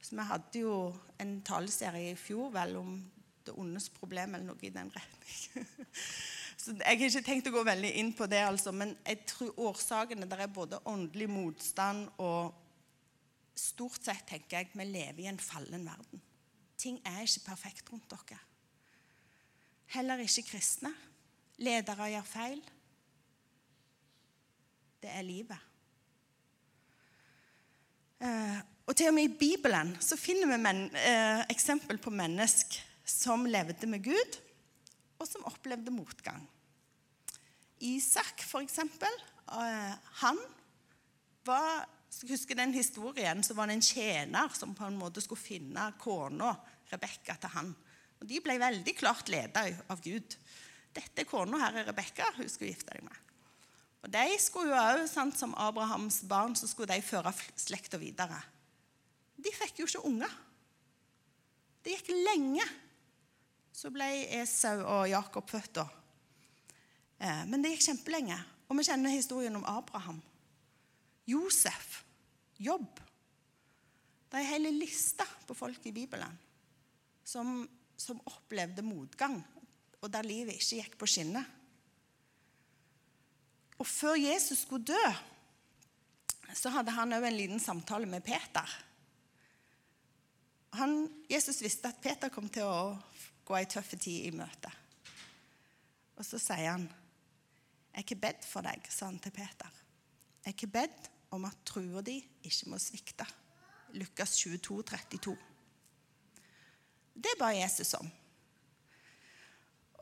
vi 0.05 0.27
hadde 0.29 0.61
jo 0.61 0.75
en 1.19 1.39
taleserie 1.45 2.13
i 2.13 2.19
fjor 2.19 2.51
vel 2.53 2.75
om 2.79 2.97
det 3.45 3.53
ondes 3.57 3.89
problem, 3.93 4.35
eller 4.35 4.47
noe 4.47 4.65
i 4.65 4.73
den 4.73 4.91
retning. 4.93 5.67
Så 6.65 6.73
Jeg 6.73 6.97
har 6.97 7.09
ikke 7.09 7.25
tenkt 7.25 7.49
å 7.49 7.53
gå 7.53 7.61
veldig 7.67 7.91
inn 7.99 8.13
på 8.17 8.25
det, 8.29 8.39
altså, 8.41 8.71
men 8.73 8.95
jeg 9.03 9.25
tror 9.29 9.59
årsakene 9.67 10.25
der 10.29 10.45
er 10.45 10.53
både 10.53 10.79
åndelig 10.89 11.27
motstand 11.29 12.07
og 12.17 12.61
Stort 13.55 14.03
sett 14.03 14.25
tenker 14.27 14.57
jeg 14.57 14.73
vi 14.75 14.83
lever 14.83 15.21
i 15.23 15.27
en 15.31 15.37
fallen 15.39 15.85
verden. 15.87 16.19
Ting 16.77 16.99
er 17.07 17.23
ikke 17.23 17.45
perfekt 17.45 17.91
rundt 17.91 18.09
dere. 18.11 18.39
Heller 19.95 20.23
ikke 20.23 20.49
kristne. 20.49 20.91
Ledere 21.57 22.09
gjør 22.11 22.27
feil. 22.27 22.63
Det 25.01 25.11
er 25.13 25.23
livet. 25.23 25.71
Eh, 28.25 28.59
og 28.85 28.95
til 28.95 29.09
og 29.09 29.15
med 29.17 29.27
i 29.27 29.37
Bibelen 29.39 29.95
så 30.03 30.17
finner 30.17 30.49
vi 30.51 30.57
men, 30.61 30.83
eh, 30.95 31.45
eksempel 31.51 31.97
på 32.01 32.13
mennesk 32.13 32.77
som 33.05 33.45
levde 33.45 33.87
med 33.87 34.03
Gud, 34.03 34.39
og 35.19 35.27
som 35.27 35.45
opplevde 35.45 35.93
motgang. 35.93 36.41
Isak, 37.79 38.41
for 38.41 38.59
eksempel, 38.59 39.11
eh, 39.51 39.93
han 40.21 40.39
var 41.45 41.89
jeg 42.09 42.31
husker 42.31 42.55
den 42.57 42.73
historien, 42.73 43.43
så 43.43 43.53
var 43.53 43.67
det 43.67 43.75
en 43.77 43.85
tjener 43.85 44.53
som 44.55 44.75
på 44.75 44.85
en 44.87 44.97
måte 44.97 45.21
skulle 45.21 45.41
finne 45.41 45.89
kona 45.99 46.53
Rebekka 46.91 47.35
til 47.41 47.53
han. 47.55 47.73
Og 48.21 48.27
De 48.29 48.39
ble 48.41 48.55
veldig 48.61 48.93
klart 48.97 49.29
ledet 49.29 49.81
av 49.91 50.01
Gud. 50.01 50.37
Dette 50.95 51.21
er 51.21 51.27
kona 51.29 51.59
her 51.65 51.81
er 51.81 51.89
Rebekka, 51.89 52.31
hun 52.37 52.49
skulle 52.49 52.71
gifte 52.71 52.95
deg 52.95 53.03
med. 53.05 53.21
Og 54.05 54.11
de 54.13 54.25
skulle 54.39 54.69
jo 54.69 54.77
også, 54.77 55.31
Som 55.35 55.55
Abrahams 55.57 56.21
barn 56.29 56.55
så 56.55 56.67
skulle 56.67 56.93
de 56.93 57.01
føre 57.01 57.33
slekta 57.55 57.97
videre. 57.97 58.41
De 59.35 59.51
fikk 59.51 59.79
jo 59.79 59.85
ikke 59.89 60.05
unger. 60.05 60.31
Det 61.83 61.97
gikk 61.97 62.13
lenge. 62.25 62.65
Så 63.73 63.91
ble 63.91 64.05
Esau 64.39 64.85
og 64.85 65.09
Jakob 65.09 65.49
født. 65.49 65.75
da. 65.75 65.87
Eh, 67.19 67.45
men 67.45 67.61
det 67.61 67.75
gikk 67.75 67.89
kjempelenge. 67.89 68.37
Og 68.69 68.77
vi 68.77 68.83
kjenner 68.87 69.09
historien 69.09 69.55
om 69.55 69.65
Abraham. 69.65 70.21
Josef. 71.25 72.03
Jobb. 72.57 72.99
Det 74.29 74.39
er 74.39 74.45
en 74.45 74.51
hel 74.53 74.79
liste 74.79 75.25
på 75.47 75.55
folk 75.57 75.85
i 75.87 75.93
Bibelen 75.95 76.37
som, 77.25 77.63
som 77.97 78.21
opplevde 78.29 78.83
motgang, 78.85 79.39
og 80.01 80.11
der 80.11 80.27
livet 80.27 80.57
ikke 80.57 80.81
gikk 80.81 80.97
på 81.01 81.09
skinner. 81.09 81.45
Og 83.79 83.87
før 83.87 84.15
Jesus 84.19 84.63
skulle 84.63 84.85
dø, 84.87 85.05
så 86.55 86.71
hadde 86.71 86.93
han 86.95 87.15
òg 87.17 87.25
en 87.27 87.37
liten 87.37 87.59
samtale 87.59 88.07
med 88.07 88.23
Peter. 88.23 88.75
Han, 90.79 91.07
Jesus 91.31 91.61
visste 91.63 91.89
at 91.89 91.99
Peter 92.03 92.31
kom 92.31 92.47
til 92.51 92.67
å 92.67 92.95
gå 93.45 93.57
ei 93.57 93.67
tøff 93.71 93.95
tid 93.95 94.29
i 94.29 94.35
møte. 94.35 94.71
Og 96.15 96.23
så 96.25 96.39
sier 96.39 96.71
han, 96.71 96.85
'Jeg 96.85 98.03
er 98.03 98.03
ikke 98.03 98.23
bedt 98.27 98.45
for 98.45 98.61
deg', 98.61 98.91
sa 98.91 99.05
han 99.05 99.19
til 99.19 99.31
Peter. 99.31 99.71
'Jeg 100.43 100.51
er 100.51 100.55
ikke 100.55 100.67
bedt 100.67 101.11
om 101.33 101.45
at 101.47 101.63
trua 101.65 102.01
di 102.05 102.19
ikke 102.43 102.69
må 102.69 102.77
svikte'. 102.77 103.27
Lukas 103.95 104.37
22, 104.37 104.83
32. 104.83 105.37
Det 107.15 107.35
ba 107.39 107.53
Jesus 107.55 107.93
om. 107.93 108.09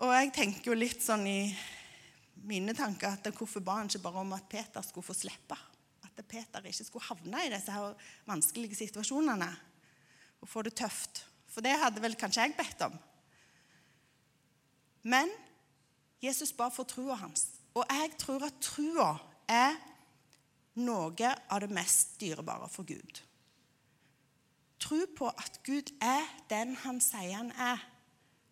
Og 0.02 0.14
jeg 0.16 0.32
tenker 0.34 0.72
jo 0.72 0.78
litt 0.78 1.04
sånn 1.04 1.28
i 1.30 1.54
mine 2.50 2.74
tanker 2.74 3.14
at 3.14 3.30
hvorfor 3.38 3.62
ba 3.64 3.78
han 3.78 3.92
ikke 3.92 4.02
bare 4.04 4.24
om 4.24 4.34
at 4.34 4.50
Peter 4.50 4.82
skulle 4.82 5.06
få 5.06 5.14
slippe? 5.14 5.58
At 6.04 6.18
Peter 6.28 6.66
ikke 6.66 6.88
skulle 6.88 7.06
havne 7.06 7.46
i 7.46 7.54
disse 7.54 7.72
her 7.72 7.94
vanskelige 8.26 8.80
situasjonene 8.82 9.52
og 10.42 10.50
få 10.50 10.66
det 10.66 10.76
tøft. 10.76 11.24
For 11.48 11.62
det 11.62 11.78
hadde 11.78 12.02
vel 12.02 12.18
kanskje 12.18 12.48
jeg 12.48 12.58
bedt 12.58 12.82
om. 12.88 12.98
Men 15.04 15.30
Jesus 16.24 16.54
ba 16.56 16.70
for 16.74 16.88
trua 16.90 17.20
hans. 17.20 17.46
Og 17.78 17.86
jeg 17.90 18.14
tror 18.18 18.46
at 18.48 18.62
trua 18.64 19.10
er 19.50 19.78
noe 20.82 21.36
av 21.50 21.62
det 21.62 21.70
mest 21.74 22.16
dyrebare 22.22 22.70
for 22.72 22.88
Gud. 22.88 23.22
Tro 24.84 25.00
på 25.16 25.30
at 25.30 25.60
Gud 25.64 25.94
er 26.04 26.26
den 26.52 26.76
han 26.84 27.00
sier 27.04 27.38
han 27.38 27.52
er, 27.56 27.82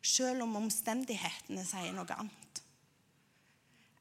selv 0.02 0.46
om 0.46 0.56
omstendighetene 0.62 1.66
sier 1.68 1.92
noe 1.96 2.18
annet. 2.18 2.62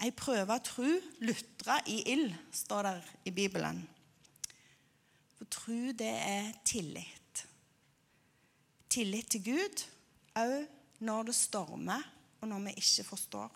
Ei 0.00 0.12
prøve 0.16 0.56
tru 0.64 0.88
lutra 1.20 1.76
i 1.92 1.98
ild, 2.12 2.32
står 2.56 2.86
der 2.86 3.08
i 3.28 3.32
Bibelen. 3.36 3.82
For 5.36 5.48
tru, 5.52 5.90
det 5.92 6.08
er 6.08 6.52
tillit. 6.64 7.44
Tillit 8.90 9.28
til 9.34 9.44
Gud 9.44 9.84
òg 10.40 10.64
når 11.04 11.28
det 11.28 11.36
stormer, 11.36 12.04
og 12.40 12.48
når 12.48 12.64
vi 12.64 12.76
ikke 12.80 13.04
forstår. 13.04 13.50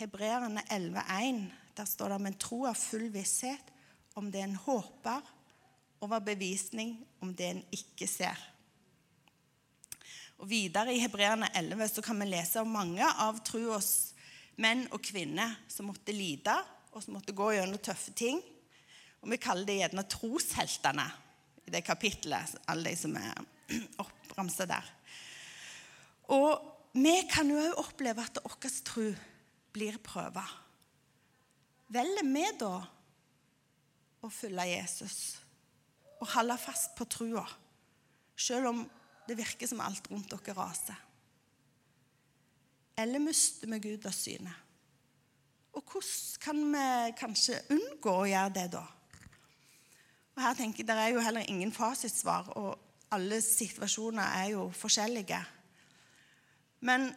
Hebreerne 0.00 0.62
11,1, 0.72 1.44
der 1.78 1.88
står 1.88 2.14
det 2.14 2.22
men 2.26 2.38
tro 2.40 2.64
er 2.68 2.78
full 2.78 3.08
visshet 3.14 3.74
om 4.18 4.30
det 4.34 4.42
en 4.42 4.58
håper, 4.58 5.22
over 6.02 6.22
bevisning 6.22 6.94
om 7.22 7.32
det 7.34 7.46
en 7.50 7.60
ikke 7.74 8.06
ser. 8.06 8.38
Og 10.38 10.46
Videre 10.50 10.94
i 10.94 11.00
Hebreerne 11.02 11.48
11 11.58 11.88
så 11.96 12.04
kan 12.06 12.20
vi 12.22 12.28
lese 12.30 12.62
om 12.62 12.70
mange 12.70 13.02
av 13.02 13.40
troas 13.46 14.12
menn 14.62 14.84
og 14.94 15.02
kvinner 15.02 15.56
som 15.70 15.90
måtte 15.90 16.14
lide 16.14 16.54
og 16.92 17.02
som 17.02 17.16
måtte 17.16 17.34
gå 17.34 17.50
gjennom 17.56 17.82
tøffe 17.82 18.14
ting. 18.14 18.38
Og 19.22 19.32
vi 19.32 19.40
kaller 19.42 19.66
det 19.66 19.80
gjerne 19.80 20.06
trosheltene 20.06 21.08
i 21.66 21.74
det 21.74 21.82
kapitlet, 21.86 22.54
alle 22.70 22.92
de 22.92 23.00
som 23.00 23.18
er 23.18 23.34
oppramsa 24.04 24.68
der. 24.70 24.86
Og 26.34 26.94
vi 26.94 27.16
kan 27.30 27.50
jo 27.50 27.58
òg 27.58 27.82
oppleve 27.82 28.22
at 28.22 28.38
vår 28.44 28.78
tro 28.86 29.10
blir 29.74 29.98
prøva. 30.02 30.46
Velger 31.88 32.26
vi 32.28 32.44
da 32.60 32.74
å 34.20 34.28
følge 34.32 34.66
Jesus 34.68 35.18
og 36.18 36.28
holde 36.34 36.58
fast 36.60 36.96
på 36.98 37.06
trua, 37.08 37.44
selv 38.36 38.72
om 38.72 38.82
det 39.28 39.36
virker 39.38 39.70
som 39.70 39.80
alt 39.84 40.10
rundt 40.10 40.28
dere 40.32 40.56
raser? 40.58 40.98
Eller 42.98 43.22
mister 43.22 43.70
vi 43.70 43.78
Gud 43.84 44.06
av 44.10 44.16
syne? 44.16 44.52
Og 45.78 45.84
hvordan 45.86 46.42
kan 46.42 46.62
vi 46.74 46.86
kanskje 47.20 47.60
unngå 47.70 48.14
å 48.18 48.26
gjøre 48.26 48.54
det 48.56 48.66
da? 48.74 48.84
Og 50.34 50.42
her 50.42 50.54
tenker 50.58 50.82
jeg, 50.82 50.86
Det 50.86 50.94
er 50.94 51.14
jo 51.14 51.22
heller 51.22 51.46
ingen 51.48 51.72
fasitsvar, 51.72 52.52
og 52.58 52.78
alle 53.10 53.40
situasjoner 53.42 54.34
er 54.42 54.50
jo 54.52 54.68
forskjellige. 54.74 55.38
Men 56.80 57.08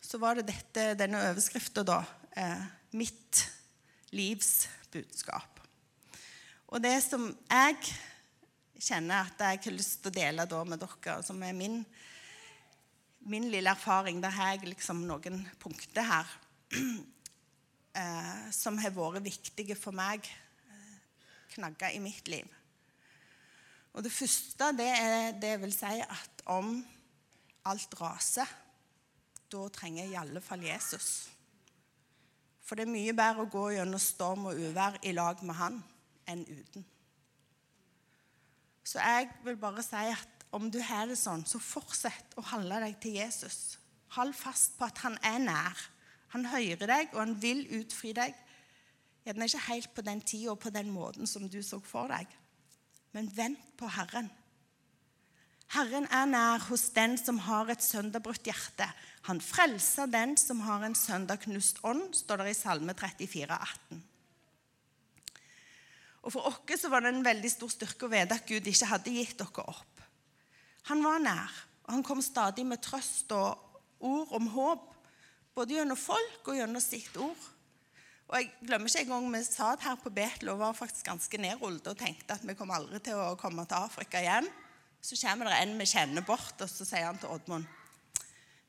så 0.00 0.18
var 0.18 0.38
det 0.38 0.46
dette, 0.48 0.94
denne 0.94 1.20
overskrifta, 1.30 1.82
da. 1.82 2.04
Eh, 2.36 2.77
'Mitt 2.92 3.50
livs 4.10 4.68
budskap'. 4.92 5.60
Og 6.68 6.82
det 6.82 7.02
som 7.04 7.28
jeg 7.50 7.76
kjenner 8.78 9.26
at 9.26 9.40
jeg 9.40 9.60
har 9.64 9.74
lyst 9.74 10.02
til 10.02 10.12
å 10.12 10.16
dele 10.16 10.64
med 10.68 10.80
dere, 10.80 11.22
som 11.26 11.42
er 11.42 11.56
min, 11.56 11.80
min 13.20 13.48
lille 13.50 13.70
erfaring 13.70 14.22
Der 14.22 14.30
har 14.30 14.54
jeg 14.54 14.68
liksom 14.74 15.06
noen 15.08 15.48
punkter 15.60 16.02
her 16.06 16.26
eh, 18.00 18.50
som 18.54 18.78
har 18.78 18.94
vært 18.94 19.24
viktige 19.24 19.76
for 19.76 19.96
meg. 19.96 20.28
Eh, 20.68 20.94
knagger 21.56 21.96
i 21.96 22.02
mitt 22.04 22.28
liv. 22.28 22.46
Og 23.94 24.04
det 24.04 24.12
første 24.12 24.70
det 24.78 24.92
er 24.94 25.32
det 25.40 25.56
vil 25.62 25.74
si 25.74 25.98
at 26.04 26.44
om 26.46 26.76
alt 27.68 28.00
raser, 28.00 28.48
da 29.48 29.64
trenger 29.72 30.06
i 30.06 30.16
alle 30.20 30.40
fall 30.44 30.62
Jesus. 30.62 31.28
For 32.68 32.76
det 32.76 32.84
er 32.84 32.92
mye 32.92 33.16
bedre 33.16 33.46
å 33.46 33.48
gå 33.48 33.64
gjennom 33.72 34.00
storm 34.02 34.50
og 34.50 34.58
uvær 34.60 34.98
i 35.08 35.14
lag 35.16 35.40
med 35.40 35.56
han 35.56 35.78
enn 36.28 36.44
uten. 36.44 36.84
Så 38.84 39.00
jeg 39.00 39.30
vil 39.44 39.56
bare 39.60 39.84
si 39.84 40.02
at 40.12 40.44
om 40.52 40.68
du 40.72 40.78
har 40.84 41.08
det 41.08 41.16
sånn, 41.20 41.44
så 41.48 41.60
fortsett 41.60 42.36
å 42.40 42.44
holde 42.52 42.80
deg 42.84 42.96
til 43.00 43.16
Jesus. 43.18 43.78
Hold 44.16 44.36
fast 44.36 44.76
på 44.78 44.86
at 44.88 45.00
han 45.04 45.16
er 45.24 45.40
nær. 45.44 45.80
Han 46.32 46.44
hører 46.48 46.88
deg, 46.88 47.10
og 47.12 47.20
han 47.20 47.34
vil 47.40 47.64
utfri 47.80 48.14
deg. 48.16 48.36
Gjerne 49.24 49.48
ikke 49.48 49.64
helt 49.66 49.92
på 49.96 50.04
den 50.04 50.20
tida 50.24 50.52
og 50.54 50.60
på 50.62 50.72
den 50.72 50.92
måten 50.92 51.28
som 51.28 51.48
du 51.48 51.60
så 51.64 51.80
for 51.84 52.08
deg, 52.12 52.28
men 53.16 53.28
vent 53.36 53.64
på 53.80 53.88
Herren. 53.92 54.30
Herren 55.74 56.06
er 56.08 56.28
nær 56.30 56.62
hos 56.70 56.86
den 56.96 57.18
som 57.20 57.42
har 57.44 57.68
et 57.68 57.84
søndagbrutt 57.84 58.46
hjerte. 58.48 58.86
Han 59.28 59.40
frelser 59.44 60.08
den 60.08 60.36
som 60.40 60.62
har 60.64 60.84
en 60.86 60.96
søndagknust 60.96 61.82
ånd, 61.84 62.14
står 62.16 62.40
det 62.40 62.54
i 62.54 62.56
Salme 62.56 62.94
34, 62.96 63.58
18. 63.92 64.04
Og 66.24 66.32
For 66.32 66.48
oss 66.48 66.86
var 66.88 67.04
det 67.04 67.12
en 67.12 67.24
veldig 67.24 67.50
stor 67.52 67.72
styrke 67.72 68.08
å 68.08 68.12
vite 68.12 68.36
at 68.36 68.48
Gud 68.48 68.66
ikke 68.68 68.88
hadde 68.88 69.12
gitt 69.12 69.36
dere 69.40 69.64
opp. 69.68 70.02
Han 70.88 71.04
var 71.04 71.20
nær, 71.20 71.58
og 71.84 71.92
han 71.98 72.04
kom 72.06 72.24
stadig 72.24 72.64
med 72.64 72.80
trøst 72.84 73.32
og 73.36 74.04
ord 74.04 74.32
om 74.36 74.48
håp, 74.54 74.88
både 75.56 75.76
gjennom 75.76 76.00
folk 76.00 76.48
og 76.48 76.56
gjennom 76.56 76.80
sitt 76.80 77.16
ord. 77.20 77.44
Og 78.28 78.36
Jeg 78.36 78.48
glemmer 78.60 78.88
ikke 78.88 79.04
en 79.06 79.12
gang 79.12 79.28
vi 79.32 79.42
satt 79.44 79.84
her 79.84 80.00
på 80.00 80.12
Betel 80.12 80.50
og 80.52 80.60
var 80.60 80.76
faktisk 80.76 81.08
ganske 81.08 81.40
nedrullet 81.40 81.86
og 81.88 82.00
tenkte 82.00 82.36
at 82.36 82.44
vi 82.44 82.56
kom 82.56 82.72
aldri 82.72 83.00
til 83.04 83.20
å 83.20 83.36
komme 83.40 83.64
til 83.68 83.80
Afrika 83.80 84.20
igjen. 84.20 84.48
Så 85.02 85.16
kommer 85.20 85.48
det 85.48 85.58
en 85.62 85.76
vi 85.78 85.86
kjenner 85.88 86.24
bort, 86.26 86.56
og 86.60 86.70
så 86.70 86.86
sier 86.86 87.06
han 87.06 87.18
til 87.20 87.30
Oddmund 87.32 87.66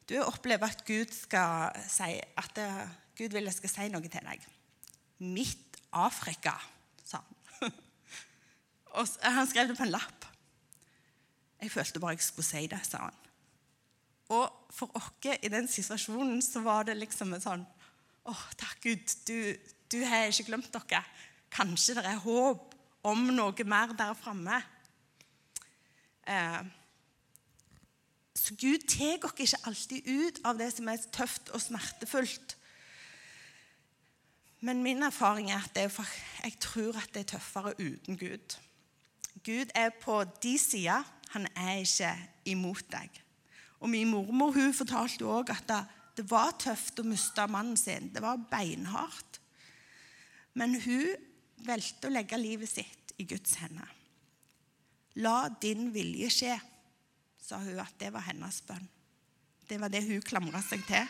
Du 0.09 0.15
opplever 0.21 0.69
at 0.69 0.85
Gud 0.87 1.11
skal 1.13 1.75
si 1.89 2.15
at 2.17 2.51
det, 2.55 2.69
Gud 3.17 3.35
vil 3.35 3.49
jeg 3.49 3.57
skal 3.57 3.73
si 3.73 3.87
noe 3.93 4.09
til 4.09 4.25
deg. 4.25 4.45
Midt 5.19 5.77
Afrika, 5.93 6.55
sa 7.05 7.19
han. 7.59 7.73
og 8.97 9.07
han 9.21 9.49
skrev 9.49 9.69
det 9.69 9.77
på 9.77 9.85
en 9.85 9.93
lapp. 9.93 10.25
Jeg 11.59 11.73
følte 11.73 11.99
bare 11.99 12.15
jeg 12.15 12.23
skulle 12.23 12.47
si 12.47 12.63
det, 12.71 12.79
sa 12.87 13.03
han. 13.09 13.19
Og 14.29 14.73
for 14.73 14.93
oss 14.97 15.27
i 15.41 15.49
den 15.49 15.67
situasjonen 15.67 16.41
så 16.45 16.61
var 16.61 16.85
det 16.87 16.97
liksom 16.99 17.33
en 17.33 17.43
sånn 17.43 17.67
Å, 18.29 18.33
takk, 18.59 18.83
Gud, 18.83 19.13
du, 19.25 19.55
du 19.89 20.03
har 20.05 20.29
ikke 20.29 20.51
glemt 20.51 20.69
dere. 20.73 21.01
Kanskje 21.49 21.95
det 21.97 22.03
er 22.05 22.19
håp 22.21 22.75
om 23.09 23.29
noe 23.33 23.65
mer 23.65 23.95
der 23.97 24.13
framme. 24.13 24.59
Eh, 26.29 26.61
så 28.39 28.55
Gud 28.55 28.85
tar 28.87 29.25
oss 29.25 29.41
ikke 29.41 29.65
alltid 29.67 30.07
ut 30.07 30.39
av 30.47 30.59
det 30.61 30.69
som 30.75 30.87
er 30.87 31.03
tøft 31.11 31.51
og 31.53 31.61
smertefullt. 31.63 32.55
Men 34.59 34.83
min 34.83 35.03
erfaring 35.03 35.51
er 35.51 35.63
at 35.63 35.77
er, 35.79 35.93
jeg 36.43 36.57
tror 36.59 36.97
at 36.99 37.13
det 37.13 37.23
er 37.23 37.31
tøffere 37.35 37.73
uten 37.79 38.17
Gud. 38.19 38.57
Gud 39.43 39.71
er 39.75 39.89
på 40.01 40.23
de 40.43 40.57
sida. 40.59 41.01
Han 41.33 41.47
er 41.55 41.83
ikke 41.83 42.11
imot 42.45 42.87
deg. 42.91 43.21
Og 43.79 43.89
Min 43.89 44.09
mormor 44.11 44.51
hun 44.51 44.73
fortalte 44.75 45.27
òg 45.27 45.53
at 45.53 45.67
det, 45.69 45.83
det, 46.17 46.25
var 46.31 46.51
tøft 46.59 46.99
å 46.99 47.07
miste 47.07 47.45
mannen 47.47 47.77
sin. 47.79 48.11
Det 48.13 48.23
var 48.23 48.41
beinhardt. 48.51 49.39
Men 50.53 50.75
hun 50.83 51.15
valgte 51.63 52.09
å 52.09 52.13
legge 52.13 52.39
livet 52.39 52.71
sitt 52.71 53.15
i 53.19 53.27
Guds 53.27 53.55
hender. 53.61 53.98
La 55.19 55.49
din 55.62 55.89
vilje 55.91 56.29
skje, 56.32 56.55
sa 57.43 57.60
hun 57.60 57.82
at 57.82 57.95
det 57.99 58.12
var 58.13 58.23
hennes 58.29 58.62
bønn. 58.67 58.86
Det 59.69 59.77
var 59.82 59.91
det 59.91 60.05
hun 60.08 60.21
klamra 60.25 60.62
seg 60.65 60.86
til. 60.88 61.10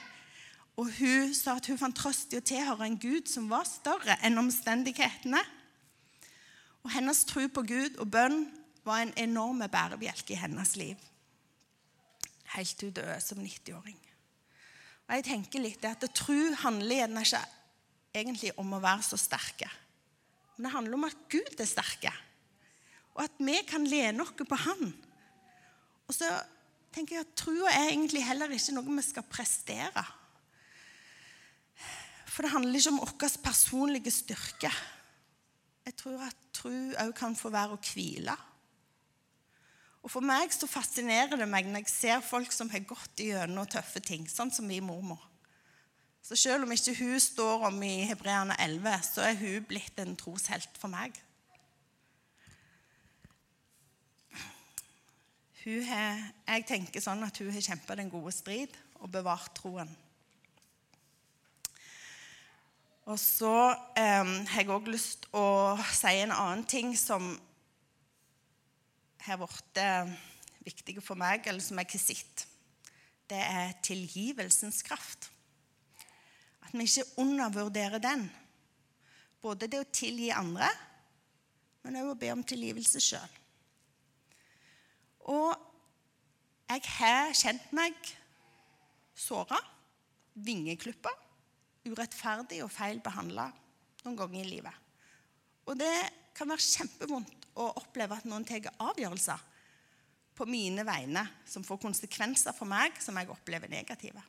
Og 0.80 0.90
hun 0.98 1.34
sa 1.36 1.58
at 1.60 1.68
hun 1.70 1.80
fant 1.80 1.96
trøst 1.96 2.34
i 2.34 2.40
å 2.40 2.46
tilhøre 2.46 2.88
en 2.88 2.98
Gud 3.00 3.28
som 3.30 3.50
var 3.52 3.68
større 3.68 4.16
enn 4.26 4.40
omstendighetene. 4.40 5.42
Og 6.86 6.94
hennes 6.96 7.26
tro 7.28 7.44
på 7.52 7.64
Gud 7.68 8.00
og 8.00 8.10
bønn 8.12 8.46
var 8.88 9.04
en 9.04 9.14
enorm 9.20 9.62
bærebjelke 9.68 10.34
i 10.34 10.40
hennes 10.40 10.74
liv. 10.80 10.96
Helt 12.56 12.78
til 12.80 12.94
døde 12.96 13.20
som 13.22 13.42
90-åring. 13.44 14.00
Og 15.10 15.18
jeg 15.18 15.26
tenker 15.26 15.62
litt 15.62 15.86
at 15.90 16.06
Tro 16.14 16.38
handler 16.64 17.02
gjerne 17.02 17.22
ikke 17.26 17.44
egentlig 18.16 18.52
om 18.62 18.74
å 18.74 18.82
være 18.82 19.06
så 19.06 19.20
sterke. 19.20 19.70
Men 20.56 20.68
det 20.68 20.74
handler 20.74 20.98
om 20.98 21.08
at 21.10 21.22
Gud 21.30 21.62
er 21.62 21.70
sterke 21.70 22.14
og 23.16 23.26
at 23.26 23.42
vi 23.42 23.58
kan 23.68 23.88
lene 23.88 24.24
oss 24.24 24.34
på 24.38 24.60
Han. 24.66 24.94
Og 26.10 26.16
så 26.16 26.30
tenker 26.94 27.18
jeg 27.18 27.28
at 27.28 27.36
Trua 27.38 27.72
er 27.72 27.92
egentlig 27.92 28.24
heller 28.26 28.52
ikke 28.54 28.76
noe 28.78 28.96
vi 28.98 29.06
skal 29.06 29.28
prestere. 29.30 30.06
For 32.30 32.46
det 32.46 32.54
handler 32.54 32.80
ikke 32.80 32.94
om 32.94 33.02
vår 33.04 33.36
personlige 33.44 34.12
styrke. 34.14 34.72
Jeg 35.86 35.96
tror 35.98 36.22
at 36.28 36.38
tro 36.54 36.72
òg 36.72 37.12
kan 37.18 37.36
få 37.36 37.50
være 37.54 37.76
å 37.76 37.82
hvile. 37.82 38.36
Og 40.00 40.12
For 40.14 40.24
meg 40.24 40.54
så 40.56 40.70
fascinerer 40.70 41.36
det 41.36 41.48
meg 41.50 41.68
når 41.68 41.84
jeg 41.84 41.92
ser 41.92 42.22
folk 42.24 42.54
som 42.56 42.70
har 42.72 42.86
gått 42.88 43.20
gjennom 43.26 43.68
tøffe 43.68 44.00
ting, 44.00 44.28
sånn 44.30 44.54
som 44.54 44.68
min 44.70 44.86
mormor. 44.86 45.20
Så 46.24 46.38
Selv 46.40 46.64
om 46.64 46.72
ikke 46.72 46.96
hun 47.00 47.20
står 47.20 47.66
om 47.72 47.82
i 47.84 48.06
Hebreane 48.08 48.56
11, 48.62 49.02
så 49.08 49.26
er 49.26 49.36
hun 49.40 49.66
blitt 49.68 50.00
en 50.00 50.16
troshelt 50.20 50.78
for 50.80 50.92
meg. 50.94 51.18
Har, 55.60 56.22
jeg 56.48 56.64
tenker 56.70 57.04
sånn 57.04 57.26
at 57.26 57.38
hun 57.42 57.52
har 57.52 57.64
kjempa 57.64 57.98
den 58.00 58.12
gode 58.12 58.32
strid 58.32 58.76
og 59.02 59.12
bevart 59.12 59.52
troen. 59.58 59.90
Og 63.10 63.18
så 63.20 63.54
eh, 63.98 64.32
har 64.52 64.62
jeg 64.62 64.70
òg 64.72 64.88
lyst 64.94 65.26
til 65.26 65.40
å 65.40 65.76
si 65.92 66.14
en 66.22 66.32
annen 66.36 66.64
ting 66.70 66.94
som 66.96 67.32
har 69.26 69.40
blitt 69.42 69.82
eh, 69.82 70.12
viktig 70.68 71.00
for 71.02 71.20
meg, 71.20 71.48
eller 71.50 71.64
som 71.64 71.82
jeg 71.82 71.92
har 71.96 72.04
sett. 72.04 72.46
Det 73.30 73.40
er 73.40 73.76
tilgivelsens 73.86 74.84
kraft. 74.86 75.30
At 76.64 76.72
vi 76.72 76.86
ikke 76.86 77.24
undervurderer 77.24 78.02
den. 78.04 78.30
Både 79.42 79.68
det 79.68 79.82
å 79.82 79.92
tilgi 79.92 80.30
andre, 80.36 80.70
men 81.84 82.00
òg 82.00 82.14
å 82.14 82.20
be 82.20 82.32
om 82.36 82.46
tilgivelse 82.46 83.02
sjøl. 83.04 83.39
Og 85.30 85.54
jeg 86.70 86.86
har 86.98 87.34
kjent 87.38 87.72
meg 87.76 87.98
såra, 89.18 89.60
vingeklippa, 90.40 91.12
urettferdig 91.90 92.62
og 92.64 92.72
feil 92.72 93.02
behandla 93.04 93.50
noen 94.06 94.18
ganger 94.18 94.42
i 94.44 94.50
livet. 94.50 94.74
Og 95.70 95.78
det 95.78 95.94
kan 96.38 96.50
være 96.50 96.66
kjempevondt 96.66 97.48
å 97.60 97.68
oppleve 97.82 98.18
at 98.18 98.28
noen 98.30 98.46
tar 98.48 98.70
avgjørelser 98.72 99.48
på 100.40 100.48
mine 100.48 100.86
vegne 100.88 101.26
som 101.50 101.66
får 101.68 101.82
konsekvenser 101.84 102.56
for 102.56 102.70
meg, 102.70 102.96
som 103.04 103.18
jeg 103.20 103.32
opplever 103.34 103.72
negative. 103.72 104.22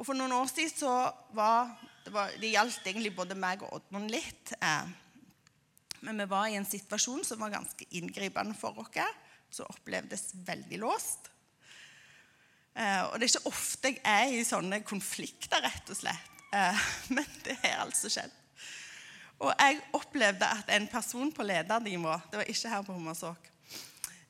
Og 0.00 0.06
For 0.08 0.16
noen 0.16 0.32
år 0.32 0.48
siden 0.48 0.72
så 0.72 0.94
var 1.36 1.74
det, 2.06 2.12
var, 2.14 2.32
det 2.40 2.54
gjaldt 2.54 2.86
egentlig 2.88 3.12
både 3.14 3.36
meg 3.36 3.60
og 3.62 3.74
Oddmund 3.76 4.08
litt. 4.10 4.54
Eh, 4.56 4.88
men 6.10 6.24
vi 6.24 6.30
var 6.30 6.48
i 6.50 6.56
en 6.58 6.66
situasjon 6.66 7.22
som 7.24 7.38
var 7.42 7.52
ganske 7.54 7.86
inngripende 7.94 8.56
for 8.58 8.78
oss, 8.82 8.98
som 9.50 9.70
opplevdes 9.70 10.32
veldig 10.46 10.78
låst. 10.82 11.30
Eh, 12.74 13.02
og 13.06 13.16
det 13.18 13.26
er 13.26 13.32
ikke 13.32 13.50
ofte 13.50 13.92
jeg 13.94 14.02
er 14.06 14.34
i 14.34 14.44
sånne 14.46 14.82
konflikter, 14.86 15.62
rett 15.62 15.90
og 15.90 15.98
slett. 15.98 16.28
Eh, 16.54 16.84
men 17.14 17.26
det 17.46 17.56
har 17.62 17.84
altså 17.84 18.10
skjedd. 18.10 18.34
Og 19.40 19.54
jeg 19.54 19.80
opplevde 19.96 20.50
at 20.58 20.70
en 20.74 20.86
person 20.90 21.30
på 21.32 21.46
ledernivå 21.46 22.12
Det 22.28 22.42
var 22.42 22.48
ikke 22.52 22.72
her 22.74 22.82
på 22.84 22.92
Hummersåk. 22.92 23.46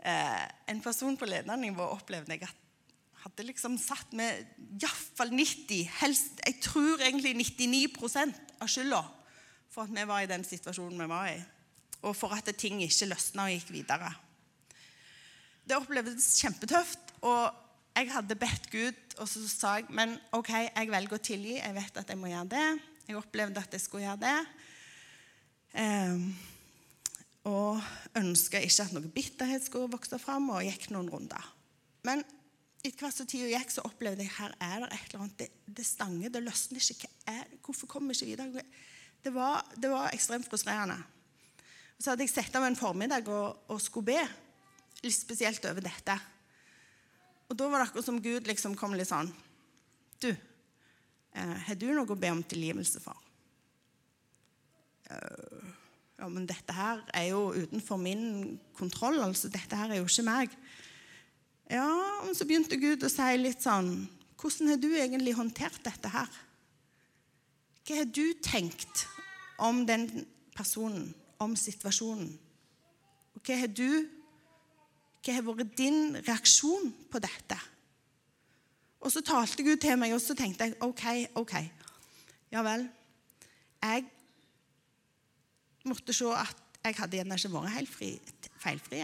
Eh, 0.06 0.44
en 0.70 0.82
person 0.84 1.16
på 1.18 1.28
ledernivå 1.28 1.88
opplevde 1.96 2.36
jeg 2.36 2.46
at 2.46 2.60
hadde 3.20 3.44
liksom 3.50 3.76
satt 3.76 4.14
med 4.16 4.46
iallfall 4.80 5.32
90, 5.34 5.88
helst 6.00 6.38
jeg 6.40 6.60
tror 6.64 7.02
egentlig 7.04 7.34
99% 7.36 8.38
av 8.60 8.70
skylda 8.70 9.00
for 9.70 9.84
at 9.84 9.92
vi 9.92 10.06
var 10.08 10.24
i 10.24 10.30
den 10.30 10.44
situasjonen 10.46 11.02
vi 11.02 11.08
var 11.10 11.28
i, 11.28 11.36
og 12.02 12.16
for 12.16 12.32
at 12.36 12.48
ting 12.56 12.82
ikke 12.84 13.10
løsna 13.10 13.46
og 13.48 13.54
gikk 13.54 13.72
videre. 13.74 14.12
Det 15.66 15.76
opplevdes 15.76 16.32
kjempetøft. 16.40 17.12
og 17.20 17.52
jeg 17.96 18.12
hadde 18.12 18.36
bedt 18.38 18.70
Gud, 18.70 18.98
og 19.18 19.28
så 19.28 19.42
sa 19.50 19.74
jeg 19.80 19.90
men 19.92 20.14
ok, 20.32 20.48
jeg 20.48 20.90
velger 20.92 21.18
å 21.18 21.22
tilgi. 21.22 21.56
Jeg 21.58 21.74
vet 21.74 21.98
at 22.00 22.08
jeg 22.08 22.18
må 22.18 22.30
gjøre 22.30 22.48
det. 22.52 22.66
Jeg 23.08 23.18
opplevde 23.18 23.60
at 23.60 23.74
jeg 23.74 23.82
skulle 23.82 24.06
gjøre 24.06 24.22
det. 24.22 24.36
Eh, 25.82 26.22
og 27.50 27.80
ønska 28.18 28.60
ikke 28.62 28.86
at 28.86 28.94
noe 28.94 29.12
bitterhet 29.12 29.66
skulle 29.66 29.90
vokse 29.92 30.20
fram, 30.22 30.48
og 30.54 30.64
gikk 30.64 30.90
noen 30.94 31.10
runder. 31.12 31.50
Men 32.06 32.22
etter 32.80 33.04
hvert 33.04 33.16
som 33.16 33.28
tida 33.28 33.50
gikk, 33.50 33.74
så 33.74 33.84
opplevde 33.84 34.24
jeg 34.24 34.32
her 34.38 34.54
er 34.64 34.84
det 34.84 34.90
et 34.94 35.10
eller 35.10 35.24
annet. 35.26 35.38
Det, 35.42 35.76
det 35.80 35.86
stanger, 35.86 36.32
det 36.32 36.44
løsner 36.46 36.90
ikke. 36.94 37.10
Hvorfor 37.66 37.90
kommer 37.90 38.14
vi 38.14 38.20
ikke 38.20 38.30
videre? 38.30 38.64
Det 39.20 39.32
var, 39.34 39.66
det 39.76 39.90
var, 39.92 40.08
ekstremt 40.14 40.48
frustrerende. 40.48 40.96
Så 42.00 42.12
hadde 42.12 42.24
jeg 42.24 42.32
sett 42.32 42.54
av 42.56 42.64
en 42.64 42.78
formiddag 42.78 43.28
og, 43.28 43.66
og 43.68 43.80
skulle 43.82 44.14
be, 44.14 44.20
litt 45.04 45.16
spesielt 45.16 45.64
over 45.68 45.84
dette. 45.84 46.16
Og 47.50 47.58
da 47.58 47.66
var 47.68 47.82
det 47.82 47.88
akkurat 47.90 48.06
som 48.06 48.20
Gud 48.22 48.48
liksom 48.48 48.76
kom 48.78 48.94
litt 48.94 49.10
sånn 49.10 49.28
Du, 50.22 50.30
eh, 50.30 51.56
har 51.66 51.76
du 51.76 51.88
noe 51.90 52.08
å 52.08 52.18
be 52.18 52.30
om 52.32 52.42
tilgivelse 52.46 53.02
for? 53.02 53.16
Uh, 55.10 55.70
ja, 56.20 56.28
men 56.30 56.44
dette 56.46 56.74
her 56.76 57.00
er 57.16 57.30
jo 57.32 57.48
utenfor 57.56 57.98
min 57.98 58.58
kontroll. 58.78 59.18
altså 59.24 59.48
Dette 59.50 59.74
her 59.74 59.90
er 59.90 59.98
jo 59.98 60.06
ikke 60.06 60.26
meg. 60.28 60.54
Ja, 61.70 61.88
og 62.26 62.34
så 62.36 62.46
begynte 62.46 62.78
Gud 62.80 63.02
å 63.06 63.10
si 63.10 63.28
litt 63.38 63.62
sånn 63.62 64.08
Hvordan 64.40 64.70
har 64.72 64.78
du 64.80 64.88
egentlig 64.94 65.34
håndtert 65.36 65.82
dette 65.84 66.08
her? 66.08 66.28
Hva 67.84 67.98
har 67.98 68.06
du 68.08 68.24
tenkt 68.40 69.02
om 69.60 69.82
den 69.84 70.06
personen, 70.56 71.10
om 71.40 71.56
situasjonen? 71.56 72.32
Og 73.34 73.44
hva 73.44 73.58
har 73.62 73.70
du 73.72 73.88
hva 75.20 75.34
har 75.36 75.44
vært 75.44 75.74
din 75.76 76.16
reaksjon 76.16 76.88
på 77.12 77.20
dette? 77.20 77.58
Og 79.00 79.12
så 79.12 79.20
talte 79.24 79.64
Gud 79.64 79.80
til 79.80 79.98
meg, 80.00 80.14
og 80.16 80.20
så 80.22 80.36
tenkte 80.36 80.68
jeg 80.68 80.78
OK, 80.84 81.04
OK. 81.40 81.54
Ja 82.52 82.64
vel. 82.64 82.86
Jeg 83.80 84.06
måtte 85.88 86.16
se 86.16 86.28
at 86.36 86.56
jeg 86.84 86.96
hadde 86.96 87.18
gjerne 87.18 87.36
ikke 87.36 87.52
vært 87.52 87.74
helt 87.76 87.92
fri, 87.92 88.10
feilfri. 88.60 89.02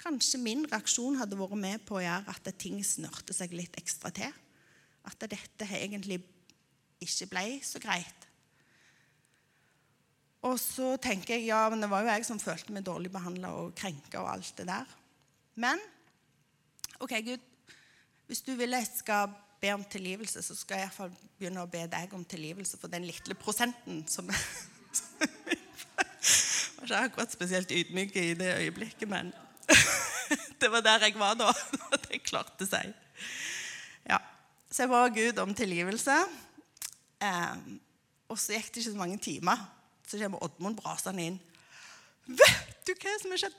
Kanskje 0.00 0.40
min 0.40 0.64
reaksjon 0.68 1.20
hadde 1.20 1.38
vært 1.40 1.60
med 1.60 1.84
på 1.88 1.98
å 1.98 2.04
gjøre 2.04 2.32
at 2.32 2.50
ting 2.60 2.80
snørte 2.84 3.36
seg 3.36 3.52
litt 3.56 3.76
ekstra 3.80 4.12
til. 4.16 4.32
At 5.04 5.20
dette 5.28 5.68
egentlig 5.76 6.22
ikke 7.04 7.28
ble 7.32 7.46
så 7.64 7.80
greit. 7.84 8.23
Og 10.44 10.58
så 10.60 10.96
tenker 11.00 11.38
jeg 11.38 11.48
ja, 11.48 11.62
men 11.72 11.80
det 11.80 11.88
var 11.88 12.04
jo 12.04 12.12
jeg 12.12 12.26
som 12.28 12.40
følte 12.40 12.74
meg 12.74 12.84
dårlig 12.84 13.10
behandla 13.12 13.54
og 13.62 13.72
krenka 13.78 14.20
og 14.20 14.30
alt 14.34 14.52
det 14.58 14.66
der. 14.68 14.90
Men 15.56 15.80
OK, 17.00 17.16
Gud, 17.24 17.40
hvis 18.28 18.42
du 18.44 18.52
vil 18.58 18.76
jeg 18.76 18.88
skal 18.90 19.32
be 19.60 19.72
om 19.72 19.84
tilgivelse, 19.88 20.42
så 20.42 20.56
skal 20.56 20.82
jeg 20.82 20.88
iallfall 20.88 21.12
begynne 21.38 21.64
å 21.64 21.70
be 21.70 21.86
deg 21.88 22.12
om 22.16 22.24
tilgivelse 22.28 22.76
for 22.80 22.92
den 22.92 23.06
lille 23.08 23.36
prosenten 23.40 24.02
som 24.10 24.28
Jeg 24.28 24.40
var 26.76 26.84
ikke 26.84 27.00
akkurat 27.00 27.32
spesielt 27.32 27.72
ydmyk 27.72 28.16
i 28.20 28.34
det 28.36 28.50
øyeblikket, 28.58 29.08
men 29.08 29.32
det 30.60 30.68
var 30.72 30.84
der 30.84 31.06
jeg 31.08 31.16
var 31.18 31.38
da. 31.40 31.48
At 31.94 32.04
jeg 32.10 32.20
klarte 32.26 32.68
seg. 32.68 32.92
Ja. 34.04 34.20
Så 34.68 34.84
jeg 34.84 34.92
ba 34.92 35.06
Gud 35.08 35.40
om 35.40 35.54
tilgivelse. 35.56 36.18
Eh, 37.24 37.56
og 38.28 38.40
så 38.40 38.58
gikk 38.58 38.68
det 38.74 38.82
ikke 38.82 38.90
så 38.90 39.00
mange 39.00 39.18
timer, 39.22 39.64
så 40.06 40.20
kommer 40.20 40.44
Oddmund 40.44 40.78
brasende 40.78 41.24
inn. 41.28 41.40
Vet 42.26 42.86
du 42.86 42.94
hva 42.94 43.16
som 43.20 43.34
har 43.34 43.42
skjedd? 43.44 43.56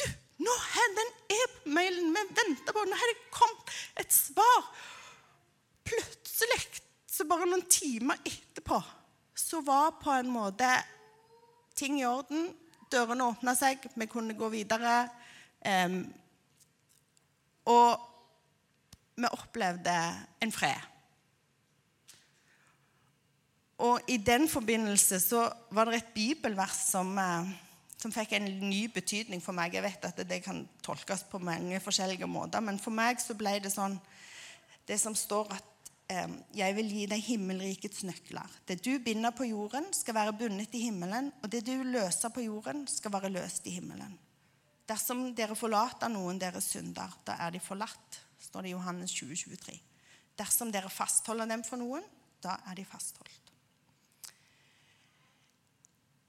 Du, 0.00 0.06
nå 0.46 0.54
har 0.66 0.94
den 0.98 1.12
e-mailen 1.36 2.14
vi 2.14 2.24
venter 2.38 2.74
på, 2.74 2.84
nå 2.86 2.98
har 2.98 3.12
det 3.12 3.34
kommet 3.34 3.74
et 4.02 4.14
svar. 4.14 4.70
Plutselig, 5.86 6.62
så 7.10 7.26
bare 7.28 7.48
noen 7.50 7.66
timer 7.70 8.20
etterpå, 8.26 8.78
så 9.38 9.60
var 9.66 9.98
på 10.02 10.14
en 10.14 10.30
måte 10.32 10.70
ting 11.78 12.00
i 12.00 12.06
orden. 12.08 12.50
Dørene 12.92 13.30
åpna 13.32 13.54
seg, 13.56 13.84
vi 13.96 14.08
kunne 14.10 14.36
gå 14.38 14.48
videre. 14.52 15.06
Um, 15.62 16.02
og 17.70 18.08
vi 19.14 19.30
opplevde 19.30 19.94
en 20.42 20.52
fred. 20.54 20.91
Og 23.82 24.00
i 24.10 24.16
den 24.22 24.46
forbindelse 24.48 25.18
så 25.20 25.48
var 25.74 25.90
det 25.90 25.98
et 25.98 26.14
bibelvers 26.14 26.84
som 26.92 27.16
uh, 27.18 27.50
som 28.02 28.12
fikk 28.14 28.34
en 28.36 28.48
ny 28.66 28.86
betydning 28.92 29.42
for 29.42 29.54
meg. 29.56 29.76
Jeg 29.76 29.84
vet 29.84 30.08
at 30.08 30.22
det 30.26 30.40
kan 30.44 30.64
tolkes 30.82 31.22
på 31.30 31.40
mange 31.42 31.78
forskjellige 31.82 32.28
måter, 32.30 32.62
men 32.64 32.80
for 32.82 32.94
meg 32.94 33.22
så 33.22 33.36
ble 33.38 33.58
det 33.62 33.74
sånn 33.74 34.00
Det 34.82 34.96
som 34.98 35.14
står 35.14 35.52
at 35.54 35.90
eh, 36.10 36.30
jeg 36.58 36.74
vil 36.74 36.88
gi 36.90 37.04
deg 37.06 37.20
himmelrikets 37.22 38.00
nøkler. 38.02 38.56
Det 38.66 38.80
du 38.82 38.96
binder 38.98 39.30
på 39.30 39.46
jorden, 39.46 39.84
skal 39.94 40.16
være 40.16 40.32
bundet 40.40 40.74
i 40.74 40.80
himmelen, 40.88 41.28
og 41.38 41.46
det 41.52 41.60
du 41.68 41.84
løser 41.86 42.32
på 42.34 42.42
jorden, 42.42 42.82
skal 42.90 43.14
være 43.14 43.30
løst 43.30 43.68
i 43.70 43.76
himmelen. 43.76 44.16
Dersom 44.90 45.28
dere 45.38 45.54
forlater 45.54 46.10
noen 46.10 46.42
deres 46.42 46.72
synder, 46.74 47.14
da 47.22 47.38
er 47.46 47.54
de 47.54 47.62
forlatt, 47.62 48.18
står 48.42 48.66
det 48.66 48.72
i 48.72 48.74
Johannes 48.74 49.14
20, 49.14 49.38
23. 49.54 49.78
Dersom 50.42 50.74
dere 50.74 50.90
fastholder 50.90 51.54
dem 51.54 51.62
for 51.62 51.78
noen, 51.78 52.02
da 52.42 52.58
er 52.66 52.82
de 52.82 52.88
fastholdt. 52.90 53.41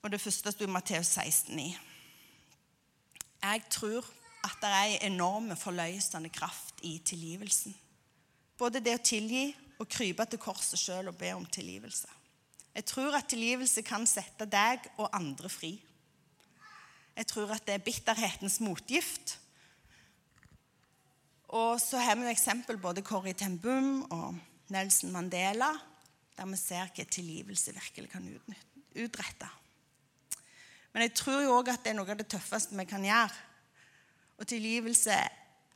Og 0.04 0.12
det 0.12 0.20
første 0.22 0.52
sto 0.52 0.66
i 0.68 0.72
Matteus 0.72 1.16
16, 1.16 1.56
16,9. 1.56 1.70
Jeg 3.44 3.62
tror 3.72 4.08
at 4.44 4.58
det 4.60 4.70
er 4.72 4.90
en 4.90 5.14
enorm 5.14 5.56
forløsende 5.56 6.30
kraft 6.30 6.84
i 6.84 6.98
tilgivelsen. 7.06 7.76
Både 8.60 8.82
det 8.84 8.98
å 8.98 9.04
tilgi 9.04 9.46
og 9.80 9.88
krype 9.88 10.26
til 10.28 10.42
korset 10.44 10.80
sjøl 10.80 11.08
og 11.12 11.18
be 11.20 11.32
om 11.36 11.46
tilgivelse. 11.48 12.12
Jeg 12.76 12.88
tror 12.90 13.16
at 13.16 13.30
tilgivelse 13.32 13.84
kan 13.86 14.08
sette 14.10 14.48
deg 14.50 14.84
og 14.98 15.08
andre 15.16 15.52
fri. 15.52 15.74
Jeg 17.16 17.30
tror 17.30 17.56
at 17.56 17.64
det 17.68 17.78
er 17.78 17.86
bitterhetens 17.86 18.60
motgift. 18.64 19.38
Og 21.54 21.80
så 21.80 22.02
har 22.02 22.18
vi 22.18 22.26
jo 22.26 22.34
eksempel 22.34 22.80
både 22.82 23.06
Corrie 23.06 23.38
ten 23.38 23.60
Boom 23.62 24.08
og 24.12 24.40
Nelson 24.74 25.12
Mandela, 25.14 25.72
der 26.36 26.48
vi 26.50 26.58
ser 26.60 26.90
hva 26.92 27.06
tilgivelse 27.06 27.76
virkelig 27.76 28.10
kan 28.12 28.32
utrette. 28.96 29.52
Men 30.94 31.08
jeg 31.08 31.16
tror 31.18 31.42
jo 31.42 31.56
òg 31.58 31.72
at 31.74 31.84
det 31.84 31.94
er 31.94 31.98
noe 31.98 32.14
av 32.14 32.20
det 32.20 32.30
tøffeste 32.30 32.78
vi 32.78 32.86
kan 32.90 33.06
gjøre. 33.06 33.42
Og 34.38 34.48
tilgivelse 34.50 35.18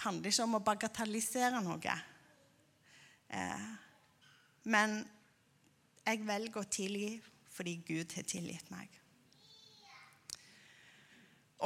handler 0.03 0.32
ikke 0.32 0.45
om 0.45 0.58
å 0.58 0.63
bagatellisere 0.65 1.62
noe. 1.65 1.97
Eh, 3.34 3.67
men 4.69 4.99
jeg 6.06 6.23
velger 6.27 6.62
å 6.62 6.69
tilgi 6.71 7.17
fordi 7.58 7.73
Gud 7.88 8.13
har 8.13 8.25
tilgitt 8.30 8.69
meg. 8.69 8.91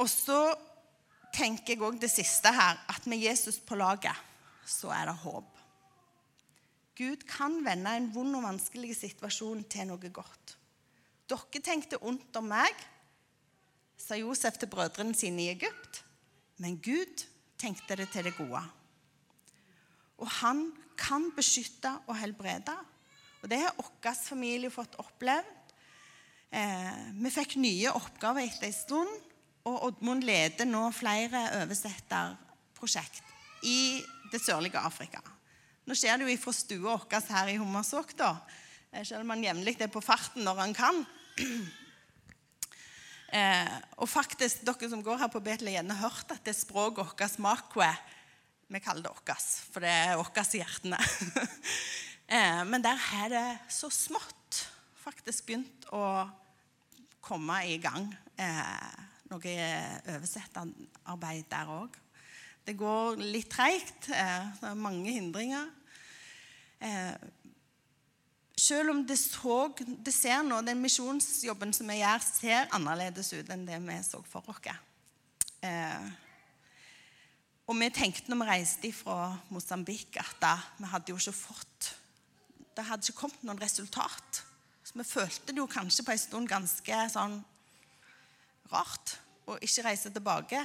Og 0.00 0.08
så 0.08 0.38
tenker 1.36 1.74
jeg 1.74 1.84
òg 1.84 1.98
det 2.00 2.08
siste 2.12 2.48
her, 2.52 2.78
at 2.88 3.04
med 3.08 3.20
Jesus 3.20 3.58
på 3.60 3.76
laget, 3.76 4.16
så 4.64 4.92
er 4.94 5.10
det 5.10 5.18
håp. 5.20 5.50
Gud 6.96 7.24
kan 7.28 7.58
vende 7.64 7.92
en 7.96 8.08
vond 8.14 8.36
og 8.38 8.46
vanskelig 8.46 8.94
situasjon 8.96 9.64
til 9.72 9.88
noe 9.90 10.12
godt. 10.12 10.56
Dere 11.28 11.62
tenkte 11.64 12.00
ondt 12.04 12.36
om 12.40 12.50
meg, 12.52 12.76
sa 14.02 14.18
Josef 14.18 14.58
til 14.58 14.70
brødrene 14.70 15.14
sine 15.14 15.46
i 15.46 15.52
Egypt. 15.54 16.02
Men 16.62 16.78
Gud 16.82 17.26
tenkte 17.58 17.96
det 17.98 18.08
til 18.12 18.26
det 18.26 18.36
gode. 18.36 18.62
Og 20.18 20.30
han 20.42 20.70
kan 20.98 21.30
beskytte 21.36 21.90
og 22.06 22.18
helbrede. 22.18 22.74
Og 23.42 23.50
det 23.50 23.58
har 23.62 23.74
vår 23.78 24.14
familie 24.22 24.70
fått 24.70 24.98
opplevd. 25.02 25.58
Eh, 26.52 26.96
vi 27.16 27.30
fikk 27.32 27.56
nye 27.62 27.94
oppgaver 27.96 28.44
etter 28.44 28.68
en 28.68 28.76
stund, 28.76 29.12
og 29.64 29.84
Oddmund 29.86 30.26
leder 30.26 30.66
nå 30.68 30.82
flere 30.92 31.46
oversetterprosjekt 31.62 33.22
i 33.64 34.02
det 34.32 34.40
sørlige 34.42 34.82
Afrika. 34.82 35.22
Nå 35.86 35.96
skjer 35.96 36.18
det 36.18 36.28
jo 36.28 36.40
fra 36.42 36.54
stua 36.54 36.98
vår 36.98 37.30
her 37.30 37.54
i 37.54 37.56
Hummersåk, 37.56 38.12
da. 38.18 38.34
eh, 38.92 39.04
selv 39.06 39.24
om 39.24 39.32
han 39.32 39.44
jevnlig 39.44 39.80
er 39.80 39.90
på 39.90 40.04
farten 40.04 40.44
når 40.44 40.60
han 40.60 40.74
kan. 40.76 41.06
Eh, 43.32 43.76
og 43.96 44.10
faktisk, 44.12 44.60
dere 44.66 44.88
som 44.92 45.02
går 45.04 45.22
her 45.22 45.30
på 45.32 45.40
Betel, 45.40 45.70
har 45.70 45.78
gjerne 45.78 46.00
hørt 46.02 46.34
at 46.34 46.42
det 46.44 46.52
språket 46.56 47.08
vårt, 47.08 47.38
makwe, 47.40 47.88
vi 48.72 48.80
kaller 48.80 49.06
det 49.06 49.12
vårt, 49.14 49.46
for 49.72 49.84
det 49.84 49.92
er 49.92 50.18
vårt 50.20 50.40
i 50.52 50.60
hjertene. 50.60 50.98
eh, 52.36 52.60
men 52.68 52.84
der 52.84 53.00
har 53.08 53.32
det 53.32 53.46
så 53.72 53.88
smått 53.92 54.66
faktisk 55.00 55.48
begynt 55.48 55.88
å 55.96 56.28
komme 57.24 57.56
i 57.70 57.78
gang 57.80 58.10
eh, 58.36 59.02
noe 59.32 59.56
oversetterarbeid 60.12 61.48
der 61.50 61.72
òg. 61.72 61.96
Det 62.62 62.76
går 62.78 63.16
litt 63.18 63.48
treigt. 63.50 64.10
Eh, 64.12 64.50
det 64.60 64.68
er 64.68 64.78
mange 64.78 65.16
hindringer. 65.16 65.70
Eh, 66.82 67.14
selv 68.62 68.92
om 68.92 69.02
det, 69.06 69.18
så, 69.18 69.56
det 69.78 70.14
ser 70.14 70.42
nå, 70.46 70.60
den 70.62 70.82
misjonsjobben 70.82 71.72
som 71.74 71.88
vi 71.90 71.98
gjør, 71.98 72.26
ser 72.26 72.74
annerledes 72.76 73.32
ut 73.34 73.50
enn 73.50 73.66
det 73.66 73.80
vi 73.82 73.96
så 74.06 74.20
for 74.28 74.52
oss. 74.52 74.68
Eh, 75.62 76.06
og 77.66 77.78
vi 77.78 77.88
tenkte 77.94 78.30
når 78.30 78.42
vi 78.42 78.48
reiste 78.50 78.92
fra 78.94 79.32
Mosambik, 79.50 80.18
at 80.20 80.38
da, 80.42 80.54
vi 80.78 80.90
hadde 80.90 81.12
jo 81.12 81.18
ikke 81.18 81.34
fått 81.36 81.90
Det 82.72 82.86
hadde 82.88 83.04
ikke 83.04 83.18
kommet 83.18 83.42
noen 83.44 83.60
resultat. 83.60 84.38
Så 84.82 84.96
vi 84.96 85.04
følte 85.04 85.52
det 85.52 85.60
jo 85.60 85.68
kanskje 85.68 86.06
på 86.06 86.14
en 86.14 86.20
stund 86.22 86.48
ganske 86.48 87.00
sånn 87.12 87.34
rart 88.72 89.12
å 89.44 89.58
ikke 89.60 89.84
reise 89.84 90.08
tilbake. 90.14 90.62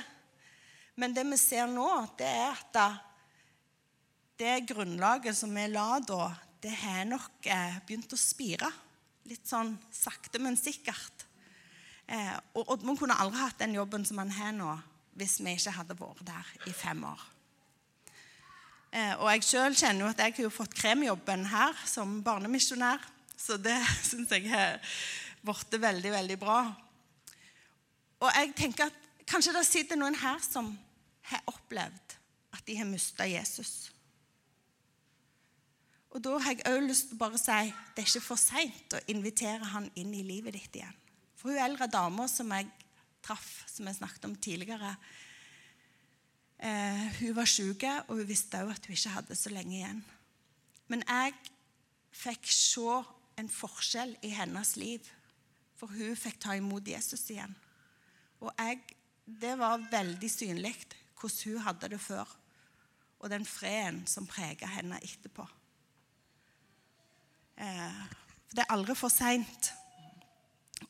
Men 0.95 1.11
det 1.13 1.25
vi 1.27 1.37
ser 1.41 1.67
nå, 1.67 1.89
det 2.17 2.29
er 2.29 2.55
at 2.55 2.79
det 4.39 4.55
grunnlaget 4.69 5.35
som 5.35 5.51
vi 5.51 5.65
la 5.67 5.97
da, 5.99 6.29
det 6.67 6.75
har 6.75 7.05
nok 7.07 7.47
eh, 7.47 7.79
begynt 7.87 8.11
å 8.11 8.19
spire. 8.19 8.67
Litt 9.27 9.47
sånn 9.47 9.71
sakte, 9.93 10.39
men 10.43 10.59
sikkert. 10.59 11.23
Eh, 12.11 12.35
og 12.59 12.73
Oddmund 12.75 12.99
kunne 12.99 13.15
aldri 13.15 13.39
hatt 13.39 13.61
den 13.61 13.77
jobben 13.77 14.03
som 14.07 14.19
han 14.19 14.33
har 14.35 14.51
nå, 14.55 14.73
hvis 15.15 15.37
vi 15.39 15.55
ikke 15.55 15.75
hadde 15.77 15.95
vært 15.99 16.25
der 16.27 16.51
i 16.67 16.75
fem 16.75 17.05
år. 17.07 17.23
Eh, 18.91 19.13
og 19.15 19.31
jeg 19.31 19.47
sjøl 19.47 19.79
kjenner 19.79 20.05
jo 20.05 20.11
at 20.11 20.25
jeg 20.25 20.37
har 20.41 20.53
fått 20.57 20.75
kremjobben 20.75 21.47
her 21.53 21.79
som 21.87 22.19
barnemisjonær. 22.25 23.03
Så 23.37 23.59
det 23.61 23.77
syns 24.09 24.35
jeg 24.35 24.51
har 24.51 24.79
blitt 25.47 25.79
veldig, 25.87 26.13
veldig 26.19 26.39
bra. 26.41 26.61
Og 28.17 28.31
jeg 28.33 28.55
tenker 28.59 28.89
at 28.91 29.27
kanskje 29.29 29.55
det 29.55 29.67
sitter 29.67 29.99
noen 29.99 30.19
her 30.19 30.43
som 30.43 30.73
har 31.31 31.47
opplevd 31.47 32.17
at 32.57 32.65
de 32.67 32.75
har 32.79 32.91
mista 32.91 33.27
Jesus. 33.29 33.87
Og 36.17 36.23
da 36.25 36.31
har 36.41 36.55
jeg 36.55 36.65
òg 36.65 36.87
lyst 36.87 37.11
til 37.11 37.17
å 37.19 37.21
bare 37.21 37.37
si 37.37 37.53
det 37.93 38.01
er 38.01 38.07
ikke 38.07 38.25
for 38.25 38.41
seint 38.41 38.93
å 38.97 39.01
invitere 39.13 39.67
han 39.69 39.85
inn 40.01 40.15
i 40.17 40.23
livet 40.25 40.55
ditt 40.55 40.79
igjen. 40.79 40.95
For 41.37 41.53
hun 41.53 41.61
eldre 41.61 41.85
dama 41.93 42.25
som 42.31 42.49
jeg 42.55 42.65
traff, 43.21 43.51
som 43.69 43.85
jeg 43.85 43.99
snakket 43.99 44.25
om 44.25 44.33
tidligere, 44.41 44.95
eh, 46.57 47.03
hun 47.19 47.35
var 47.37 47.45
syk, 47.45 47.85
og 48.07 48.15
hun 48.17 48.25
visste 48.25 48.63
òg 48.63 48.71
at 48.73 48.87
hun 48.89 48.95
ikke 48.95 49.13
hadde 49.13 49.37
så 49.37 49.51
lenge 49.53 49.75
igjen. 49.77 50.01
Men 50.89 51.05
jeg 51.05 51.35
fikk 52.17 52.49
se 52.49 52.97
en 53.37 53.51
forskjell 53.53 54.15
i 54.25 54.33
hennes 54.33 54.73
liv, 54.81 55.05
for 55.77 55.93
hun 55.93 56.17
fikk 56.17 56.41
ta 56.41 56.57
imot 56.57 56.89
Jesus 56.89 57.27
igjen. 57.29 57.53
Og 58.41 58.49
jeg, 58.57 58.81
det 59.27 59.53
var 59.61 59.85
veldig 59.91 60.33
synlig 60.33 60.73
hvordan 61.21 61.53
hun 61.53 61.65
hadde 61.67 61.93
det 61.93 62.01
før, 62.01 62.25
og 63.19 63.29
den 63.29 63.45
freden 63.45 64.01
som 64.09 64.25
preget 64.25 64.65
henne 64.73 64.97
etterpå. 65.05 65.45
Eh, 67.57 68.01
det 68.53 68.63
er 68.63 68.73
aldri 68.73 68.95
for 68.97 69.13
seint 69.13 69.71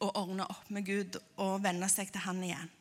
å 0.04 0.10
ordne 0.20 0.46
opp 0.52 0.68
med 0.74 0.86
Gud 0.88 1.16
og 1.40 1.62
venne 1.64 1.88
seg 1.90 2.12
til 2.12 2.26
Han 2.28 2.44
igjen. 2.44 2.72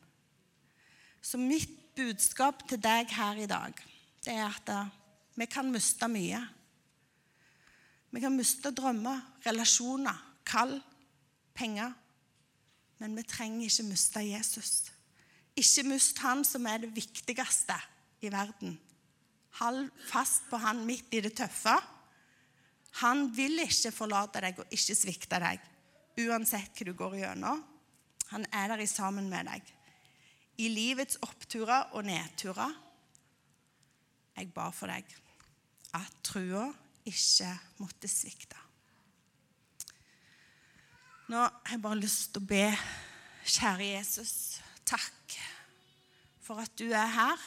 Så 1.22 1.38
mitt 1.38 1.72
budskap 1.96 2.66
til 2.68 2.80
deg 2.82 3.10
her 3.14 3.38
i 3.40 3.48
dag, 3.50 3.78
det 4.26 4.34
er 4.34 4.46
at 4.48 4.72
eh, 4.74 4.92
vi 5.36 5.46
kan 5.50 5.70
miste 5.72 6.08
mye. 6.10 6.40
Vi 8.10 8.22
kan 8.22 8.34
miste 8.34 8.72
drømmer, 8.74 9.20
relasjoner, 9.46 10.18
kall, 10.46 10.78
penger. 11.56 11.92
Men 12.98 13.16
vi 13.18 13.26
trenger 13.28 13.66
ikke 13.66 13.90
miste 13.90 14.22
Jesus. 14.24 14.70
Ikke 15.56 15.84
mist 15.88 16.20
han 16.24 16.44
som 16.48 16.66
er 16.68 16.84
det 16.84 16.94
viktigste 16.96 17.76
i 18.24 18.30
verden. 18.32 18.78
Hold 19.60 19.90
fast 20.08 20.48
på 20.50 20.60
han 20.60 20.84
midt 20.88 21.12
i 21.16 21.22
det 21.24 21.34
tøffe. 21.36 21.76
Han 23.02 23.26
vil 23.36 23.60
ikke 23.64 23.92
forlate 23.92 24.40
deg 24.44 24.60
og 24.62 24.72
ikke 24.72 24.96
svikte 24.96 25.40
deg, 25.42 25.60
uansett 26.24 26.78
hva 26.78 26.86
du 26.88 26.94
går 26.96 27.18
gjennom. 27.20 27.62
Han 28.32 28.46
er 28.50 28.72
der 28.72 28.86
sammen 28.90 29.28
med 29.30 29.48
deg. 29.50 29.72
I 30.64 30.70
livets 30.72 31.18
oppturer 31.24 31.92
og 31.92 32.06
nedturer. 32.08 32.72
Jeg 34.36 34.52
ba 34.56 34.70
for 34.72 34.90
deg 34.92 35.04
at 35.96 36.16
trua 36.24 36.66
ikke 37.06 37.50
måtte 37.80 38.08
svikte. 38.10 38.58
Nå 41.26 41.42
har 41.42 41.74
jeg 41.74 41.82
bare 41.82 41.98
lyst 41.98 42.32
til 42.32 42.44
å 42.44 42.48
be, 42.48 42.66
kjære 43.46 43.90
Jesus, 43.96 44.32
takk 44.86 45.36
for 46.46 46.62
at 46.62 46.72
du 46.78 46.86
er 46.94 47.10
her. 47.10 47.44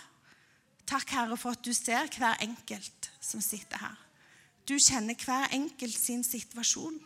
Takk, 0.89 1.13
Herre, 1.15 1.37
for 1.39 1.55
at 1.55 1.63
du 1.63 1.71
ser 1.75 2.09
hver 2.11 2.41
enkelt 2.43 3.11
som 3.23 3.41
sitter 3.43 3.79
her. 3.79 3.97
Du 4.69 4.75
kjenner 4.77 5.17
hver 5.17 5.49
enkelt 5.55 5.97
sin 5.97 6.21
situasjon. 6.25 6.99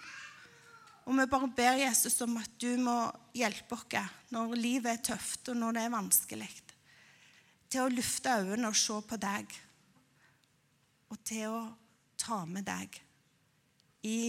Og 1.03 1.15
vi 1.15 1.25
bare 1.31 1.49
ber 1.55 1.79
Jesus 1.79 2.19
om 2.23 2.35
at 2.39 2.51
du 2.59 2.75
må 2.79 2.95
hjelpe 3.35 3.75
oss 3.75 4.11
når 4.31 4.55
livet 4.59 4.91
er 4.91 5.03
tøft 5.13 5.51
og 5.51 5.59
når 5.59 5.77
det 5.77 5.83
er 5.83 5.93
vanskelig, 5.95 6.51
til 7.71 7.85
å 7.85 7.91
lufte 7.91 8.35
øynene 8.39 8.69
og 8.69 8.77
se 8.77 8.99
på 9.07 9.19
deg, 9.19 9.55
og 11.11 11.19
til 11.25 11.55
å 11.55 11.63
ta 12.19 12.43
med 12.49 12.67
deg 12.67 12.99
i 14.07 14.21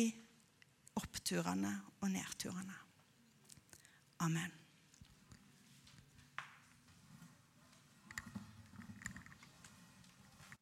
oppturene 0.98 1.72
og 2.00 2.10
nedturene. 2.10 2.76
Amen. 4.24 4.63